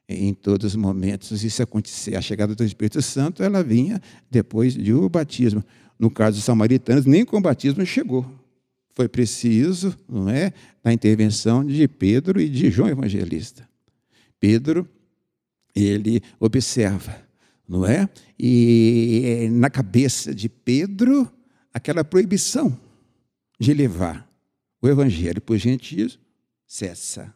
Em 0.10 0.34
todos 0.34 0.68
os 0.68 0.76
momentos, 0.76 1.44
isso 1.44 1.62
acontecer. 1.62 2.16
A 2.16 2.22
chegada 2.22 2.56
do 2.56 2.64
Espírito 2.64 3.02
Santo, 3.02 3.44
ela 3.44 3.62
vinha 3.62 4.02
depois 4.32 4.76
do 4.76 5.10
batismo. 5.10 5.64
No 6.00 6.10
caso 6.10 6.38
dos 6.38 6.46
samaritanos, 6.46 7.06
nem 7.06 7.26
com 7.26 7.38
o 7.38 7.42
batismo 7.42 7.86
chegou. 7.86 8.26
Foi 8.96 9.08
preciso, 9.08 9.96
não 10.08 10.30
é, 10.30 10.54
a 10.84 10.94
intervenção 10.94 11.66
de 11.66 11.88
Pedro 11.88 12.40
e 12.40 12.48
de 12.48 12.72
João 12.72 12.90
Evangelista. 12.90 13.68
Pedro, 14.40 14.88
ele 15.76 16.22
observa 16.40 17.27
não 17.68 17.86
é? 17.86 18.10
E 18.40 19.50
na 19.52 19.70
cabeça 19.70 20.34
de 20.34 20.48
Pedro, 20.48 21.32
aquela 21.74 22.04
proibição 22.04 22.78
de 23.60 23.74
levar 23.74 24.28
o 24.82 24.88
evangelho 24.88 25.42
por 25.42 25.58
gentios 25.58 26.20
cessa. 26.66 27.34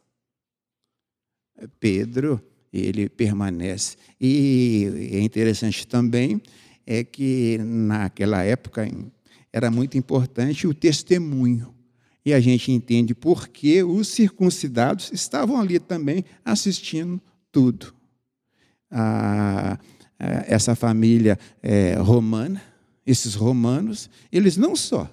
Pedro, 1.80 2.42
ele 2.72 3.10
permanece. 3.10 3.98
E 4.20 5.10
é 5.12 5.20
interessante 5.20 5.86
também 5.86 6.42
é 6.86 7.04
que 7.04 7.58
naquela 7.60 8.44
época 8.44 8.88
era 9.52 9.70
muito 9.70 9.98
importante 9.98 10.68
o 10.68 10.74
testemunho. 10.74 11.74
E 12.26 12.34
a 12.34 12.40
gente 12.40 12.72
entende 12.72 13.16
por 13.16 13.48
que 13.48 13.84
os 13.84 14.08
circuncidados 14.08 15.12
estavam 15.12 15.60
ali 15.60 15.80
também 15.80 16.24
assistindo 16.46 17.20
tudo. 17.52 17.94
Ah, 18.90 19.80
essa 20.48 20.76
família 20.76 21.38
é, 21.64 21.96
romana, 21.96 22.62
esses 23.06 23.34
romanos, 23.34 24.10
eles 24.32 24.56
não 24.58 24.76
só 24.76 25.10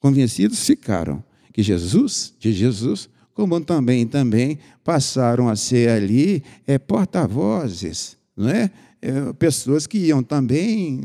convencidos 0.00 0.64
ficaram 0.64 1.22
que 1.52 1.62
Jesus, 1.62 2.34
de 2.38 2.52
Jesus, 2.52 3.08
como 3.34 3.60
também 3.60 4.06
também 4.06 4.58
passaram 4.82 5.48
a 5.48 5.56
ser 5.56 5.90
ali 5.90 6.42
é, 6.66 6.78
porta-vozes, 6.78 8.16
não 8.36 8.48
é? 8.48 8.70
é? 9.00 9.32
Pessoas 9.34 9.86
que 9.86 9.98
iam 9.98 10.22
também 10.22 11.00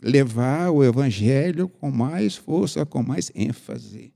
levar 0.00 0.70
o 0.70 0.84
evangelho 0.84 1.68
com 1.68 1.90
mais 1.90 2.36
força, 2.36 2.86
com 2.86 3.02
mais 3.02 3.30
ênfase. 3.34 4.12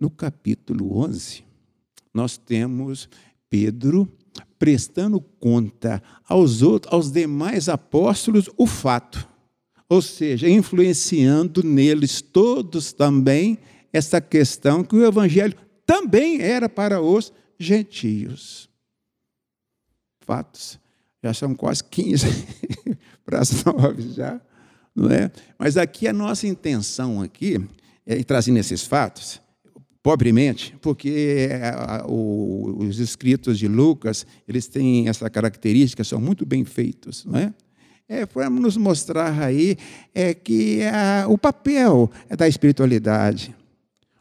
No 0.00 0.10
capítulo 0.10 0.98
11, 0.98 1.44
nós 2.12 2.36
temos 2.36 3.08
Pedro 3.48 4.08
prestando 4.64 5.20
conta 5.20 6.02
aos 6.26 6.62
outros, 6.62 6.90
aos 6.90 7.12
demais 7.12 7.68
apóstolos 7.68 8.48
o 8.56 8.66
fato, 8.66 9.28
ou 9.86 10.00
seja, 10.00 10.48
influenciando 10.48 11.62
neles 11.62 12.22
todos 12.22 12.90
também 12.90 13.58
essa 13.92 14.22
questão 14.22 14.82
que 14.82 14.96
o 14.96 15.04
evangelho 15.04 15.54
também 15.84 16.40
era 16.40 16.66
para 16.66 16.98
os 17.02 17.30
gentios. 17.58 18.70
Fatos. 20.20 20.80
Já 21.22 21.34
são 21.34 21.54
quase 21.54 21.84
15 21.84 22.26
para 23.22 23.40
as 23.40 23.64
9 23.64 24.14
já, 24.14 24.40
não 24.96 25.10
é? 25.10 25.30
Mas 25.58 25.76
aqui 25.76 26.08
a 26.08 26.12
nossa 26.14 26.46
intenção 26.46 27.20
aqui 27.20 27.62
é 28.06 28.24
trazendo 28.24 28.56
esses 28.56 28.82
fatos 28.82 29.42
pobremente, 30.04 30.76
porque 30.82 31.48
eh, 31.50 32.04
os 32.06 32.98
escritos 32.98 33.58
de 33.58 33.66
Lucas, 33.66 34.26
eles 34.46 34.66
têm 34.68 35.08
essa 35.08 35.30
característica, 35.30 36.04
são 36.04 36.20
muito 36.20 36.44
bem 36.44 36.62
feitos, 36.62 37.24
não 37.24 37.38
é? 37.38 37.54
É 38.06 38.26
para 38.26 38.50
nos 38.50 38.76
mostrar 38.76 39.40
aí 39.40 39.78
é 40.14 40.34
que 40.34 40.82
é, 40.82 41.26
o 41.26 41.38
papel 41.38 42.10
da 42.36 42.46
espiritualidade, 42.46 43.56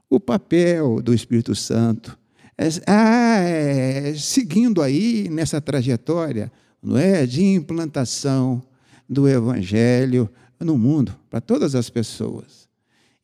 o 0.09 0.21
papel 0.21 1.01
do 1.01 1.13
Espírito 1.13 1.53
Santo, 1.53 2.17
é, 2.57 2.69
ah, 2.88 3.39
é, 3.39 4.13
seguindo 4.15 4.81
aí 4.81 5.27
nessa 5.29 5.59
trajetória, 5.59 6.49
não 6.81 6.97
é, 6.97 7.25
de 7.25 7.43
implantação 7.43 8.63
do 9.09 9.27
Evangelho 9.27 10.29
no 10.61 10.77
mundo 10.77 11.13
para 11.29 11.41
todas 11.41 11.75
as 11.75 11.89
pessoas. 11.89 12.62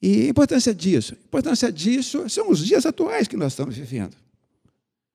E 0.01 0.27
a 0.27 0.29
importância 0.29 0.73
disso? 0.73 1.13
A 1.13 1.25
importância 1.25 1.71
disso 1.71 2.29
são 2.29 2.49
os 2.49 2.65
dias 2.65 2.85
atuais 2.85 3.27
que 3.27 3.35
nós 3.35 3.53
estamos 3.53 3.75
vivendo. 3.75 4.15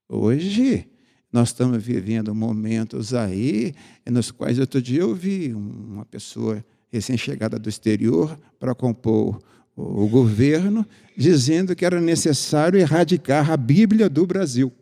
Hoje, 0.08 0.86
Nós 1.32 1.48
estamos 1.48 1.82
vivendo 1.82 2.32
momentos 2.32 3.12
aí 3.12 3.74
nos 4.08 4.30
quais 4.30 4.56
outro 4.60 4.80
dia 4.80 5.00
eu 5.00 5.12
vi 5.16 5.52
uma 5.52 6.04
pessoa 6.04 6.64
recém-chegada 6.92 7.58
do 7.58 7.68
exterior 7.68 8.38
para 8.60 8.72
compor 8.72 9.42
o 9.74 10.06
governo, 10.06 10.86
dizendo 11.16 11.74
que 11.74 11.84
era 11.84 12.00
necessário 12.00 12.78
erradicar 12.78 13.50
a 13.50 13.56
Bíblia 13.56 14.08
do 14.08 14.24
Brasil. 14.24 14.72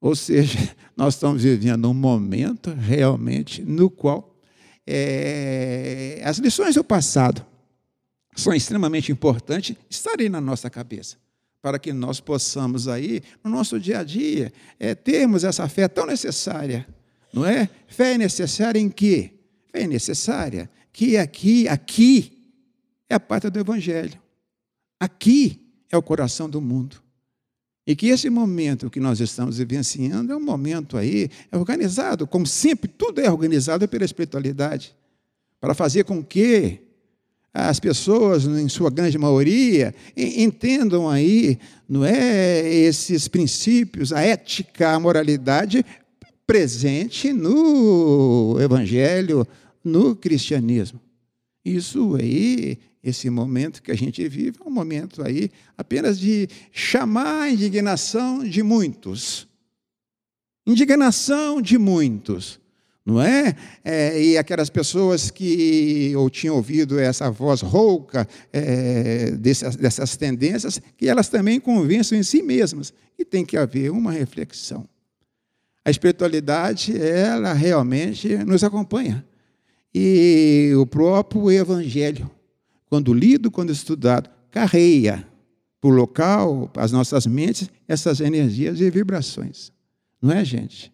Ou 0.00 0.14
seja, 0.14 0.56
nós 0.96 1.14
estamos 1.14 1.42
vivendo 1.42 1.90
um 1.90 1.94
momento 1.94 2.70
realmente 2.70 3.60
no 3.62 3.90
qual 3.90 4.38
é, 4.86 6.20
as 6.24 6.38
lições 6.38 6.76
do 6.76 6.84
passado 6.84 7.44
são 8.36 8.52
extremamente 8.52 9.10
importantes 9.10 9.74
estarem 9.88 10.28
na 10.28 10.40
nossa 10.40 10.68
cabeça, 10.68 11.16
para 11.62 11.78
que 11.78 11.92
nós 11.92 12.20
possamos 12.20 12.86
aí, 12.86 13.22
no 13.42 13.50
nosso 13.50 13.80
dia 13.80 14.00
a 14.00 14.04
dia, 14.04 14.52
é, 14.78 14.94
termos 14.94 15.42
essa 15.42 15.66
fé 15.68 15.88
tão 15.88 16.06
necessária, 16.06 16.86
não 17.32 17.44
é? 17.44 17.68
Fé 17.88 18.12
é 18.12 18.18
necessária 18.18 18.78
em 18.78 18.90
quê? 18.90 19.32
Fé 19.72 19.82
é 19.82 19.86
necessária 19.86 20.70
que 20.92 21.16
aqui, 21.16 21.66
aqui 21.66 22.52
é 23.08 23.14
a 23.14 23.20
pátria 23.20 23.50
do 23.50 23.58
Evangelho. 23.58 24.20
Aqui 25.00 25.60
é 25.90 25.96
o 25.96 26.02
coração 26.02 26.48
do 26.48 26.60
mundo. 26.60 27.02
E 27.86 27.94
que 27.94 28.08
esse 28.08 28.28
momento 28.28 28.90
que 28.90 28.98
nós 28.98 29.20
estamos 29.20 29.58
vivenciando 29.58 30.32
é 30.32 30.36
um 30.36 30.44
momento 30.44 30.96
aí, 30.96 31.30
é 31.52 31.56
organizado, 31.56 32.26
como 32.26 32.46
sempre, 32.46 32.88
tudo 32.88 33.20
é 33.20 33.30
organizado 33.30 33.86
pela 33.86 34.04
espiritualidade, 34.04 34.96
para 35.60 35.74
fazer 35.74 36.04
com 36.04 36.22
que 36.24 36.85
as 37.56 37.80
pessoas, 37.80 38.44
em 38.44 38.68
sua 38.68 38.90
grande 38.90 39.16
maioria, 39.16 39.94
entendam 40.14 41.08
aí, 41.08 41.58
não 41.88 42.04
é, 42.04 42.68
esses 42.68 43.28
princípios, 43.28 44.12
a 44.12 44.20
ética, 44.20 44.90
a 44.90 45.00
moralidade 45.00 45.84
presente 46.46 47.32
no 47.32 48.58
evangelho, 48.60 49.46
no 49.82 50.14
cristianismo. 50.14 51.00
Isso 51.64 52.14
aí 52.14 52.78
esse 53.02 53.30
momento 53.30 53.82
que 53.82 53.92
a 53.92 53.96
gente 53.96 54.28
vive 54.28 54.58
é 54.60 54.68
um 54.68 54.72
momento 54.72 55.22
aí 55.22 55.48
apenas 55.78 56.18
de 56.18 56.48
chamar 56.72 57.42
a 57.42 57.50
indignação 57.50 58.42
de 58.42 58.64
muitos. 58.64 59.46
Indignação 60.66 61.62
de 61.62 61.78
muitos, 61.78 62.58
não 63.06 63.22
é? 63.22 63.54
é 63.84 64.20
e 64.20 64.36
aquelas 64.36 64.68
pessoas 64.68 65.30
que 65.30 66.12
ou 66.16 66.28
tinham 66.28 66.56
ouvido 66.56 66.98
essa 66.98 67.30
voz 67.30 67.60
rouca 67.60 68.28
é, 68.52 69.30
dessas, 69.30 69.76
dessas 69.76 70.16
tendências, 70.16 70.80
que 70.96 71.08
elas 71.08 71.28
também 71.28 71.60
convençam 71.60 72.18
em 72.18 72.22
si 72.22 72.42
mesmas. 72.42 72.92
E 73.18 73.24
tem 73.24 73.46
que 73.46 73.56
haver 73.56 73.90
uma 73.92 74.10
reflexão. 74.10 74.86
A 75.84 75.90
espiritualidade, 75.90 77.00
ela 77.00 77.52
realmente 77.52 78.36
nos 78.44 78.64
acompanha. 78.64 79.24
E 79.94 80.72
o 80.76 80.84
próprio 80.84 81.50
Evangelho 81.50 82.30
quando 82.86 83.12
lido, 83.12 83.50
quando 83.50 83.72
estudado, 83.72 84.30
carreia 84.50 85.26
para 85.80 85.90
o 85.90 85.92
local, 85.92 86.68
para 86.68 86.84
as 86.84 86.92
nossas 86.92 87.26
mentes, 87.26 87.68
essas 87.86 88.20
energias 88.20 88.80
e 88.80 88.90
vibrações. 88.90 89.72
Não 90.22 90.32
é, 90.32 90.44
gente? 90.44 90.92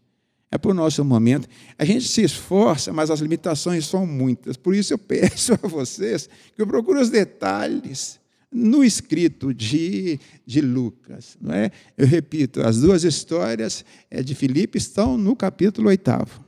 É 0.53 0.59
para 0.59 0.71
o 0.71 0.75
nosso 0.75 1.03
momento. 1.05 1.49
A 1.79 1.85
gente 1.85 2.07
se 2.07 2.23
esforça, 2.23 2.93
mas 2.93 3.11
as 3.11 3.21
limitações 3.21 3.87
são 3.87 4.07
muitas. 4.07 4.57
Por 4.57 4.75
isso 4.75 4.93
eu 4.93 4.99
peço 5.01 5.55
a 5.55 5.67
vocês 5.67 6.29
que 6.55 6.61
eu 6.61 6.67
procure 6.67 7.01
os 7.01 7.09
detalhes 7.09 8.21
no 8.53 8.85
escrito 8.85 9.55
de, 9.55 10.21
de 10.47 10.61
Lucas. 10.61 11.39
Não 11.41 11.55
é? 11.55 11.73
Eu 11.97 12.07
repito, 12.07 12.61
as 12.61 12.81
duas 12.81 13.03
histórias 13.03 13.83
é, 14.11 14.23
de 14.23 14.35
Filipe 14.35 14.77
estão 14.77 15.17
no 15.17 15.35
capítulo 15.35 15.89
oitavo. 15.89 16.45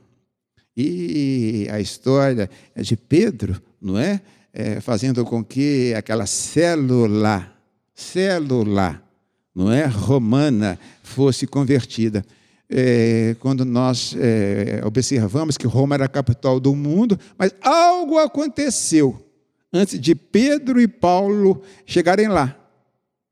E 0.77 1.67
a 1.71 1.79
história 1.79 2.49
é 2.75 2.83
de 2.83 2.95
Pedro, 2.95 3.59
não 3.81 3.97
é? 3.97 4.21
é, 4.55 4.79
fazendo 4.79 5.25
com 5.25 5.43
que 5.43 5.93
aquela 5.95 6.25
célula, 6.25 7.53
célula, 7.93 9.03
não 9.53 9.69
é, 9.69 9.85
romana, 9.85 10.79
fosse 11.03 11.45
convertida. 11.45 12.25
É, 12.69 13.35
quando 13.39 13.63
nós 13.63 14.15
é, 14.19 14.81
observamos 14.83 15.57
que 15.57 15.67
Roma 15.67 15.95
era 15.95 16.05
a 16.05 16.09
capital 16.09 16.59
do 16.59 16.75
mundo, 16.75 17.19
mas 17.37 17.53
algo 17.61 18.17
aconteceu 18.17 19.23
antes 19.71 19.99
de 19.99 20.15
Pedro 20.15 20.81
e 20.81 20.87
Paulo 20.87 21.61
chegarem 21.85 22.27
lá, 22.27 22.57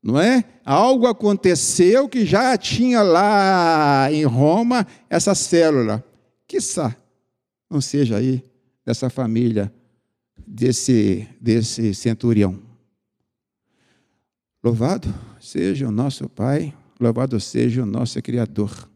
não 0.04 0.20
é? 0.20 0.44
Algo 0.64 1.08
aconteceu 1.08 2.08
que 2.08 2.26
já 2.26 2.56
tinha 2.58 3.02
lá 3.02 4.08
em 4.12 4.24
Roma 4.24 4.86
essa 5.10 5.34
célula. 5.34 6.04
Quiçá 6.48 6.96
não 7.74 7.82
seja 7.82 8.18
aí 8.18 8.44
dessa 8.86 9.10
família 9.10 9.74
desse, 10.46 11.28
desse 11.42 11.96
centurião. 11.96 12.62
Louvado 14.64 15.14
seja 15.42 15.88
o 15.88 15.92
nosso 15.92 16.30
Pai, 16.30 16.74
louvado 17.00 17.40
seja 17.40 17.82
o 17.82 17.86
nosso 17.86 18.22
Criador, 18.22 18.88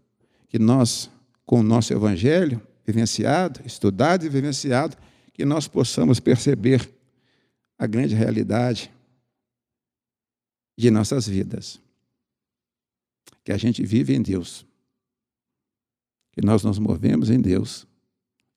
que 0.48 0.58
nós, 0.58 1.10
com 1.46 1.60
o 1.60 1.64
nosso 1.64 1.94
Evangelho 1.94 2.66
vivenciado, 2.86 3.62
estudado 3.66 4.26
e 4.26 4.30
vivenciado, 4.30 4.98
que 5.34 5.46
nós 5.46 5.68
possamos 5.68 6.20
perceber 6.20 6.90
a 7.78 7.86
grande 7.86 8.16
realidade 8.16 8.92
de 10.78 10.90
nossas 10.90 11.28
vidas. 11.28 11.82
Que 13.44 13.52
a 13.52 13.58
gente 13.58 13.86
vive 13.86 14.16
em 14.16 14.22
Deus, 14.22 14.66
que 16.32 16.42
nós 16.46 16.64
nos 16.64 16.80
movemos 16.80 17.30
em 17.30 17.40
Deus, 17.40 17.86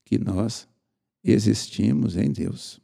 que 0.05 0.17
nós 0.17 0.67
existimos 1.23 2.15
em 2.15 2.31
Deus. 2.31 2.81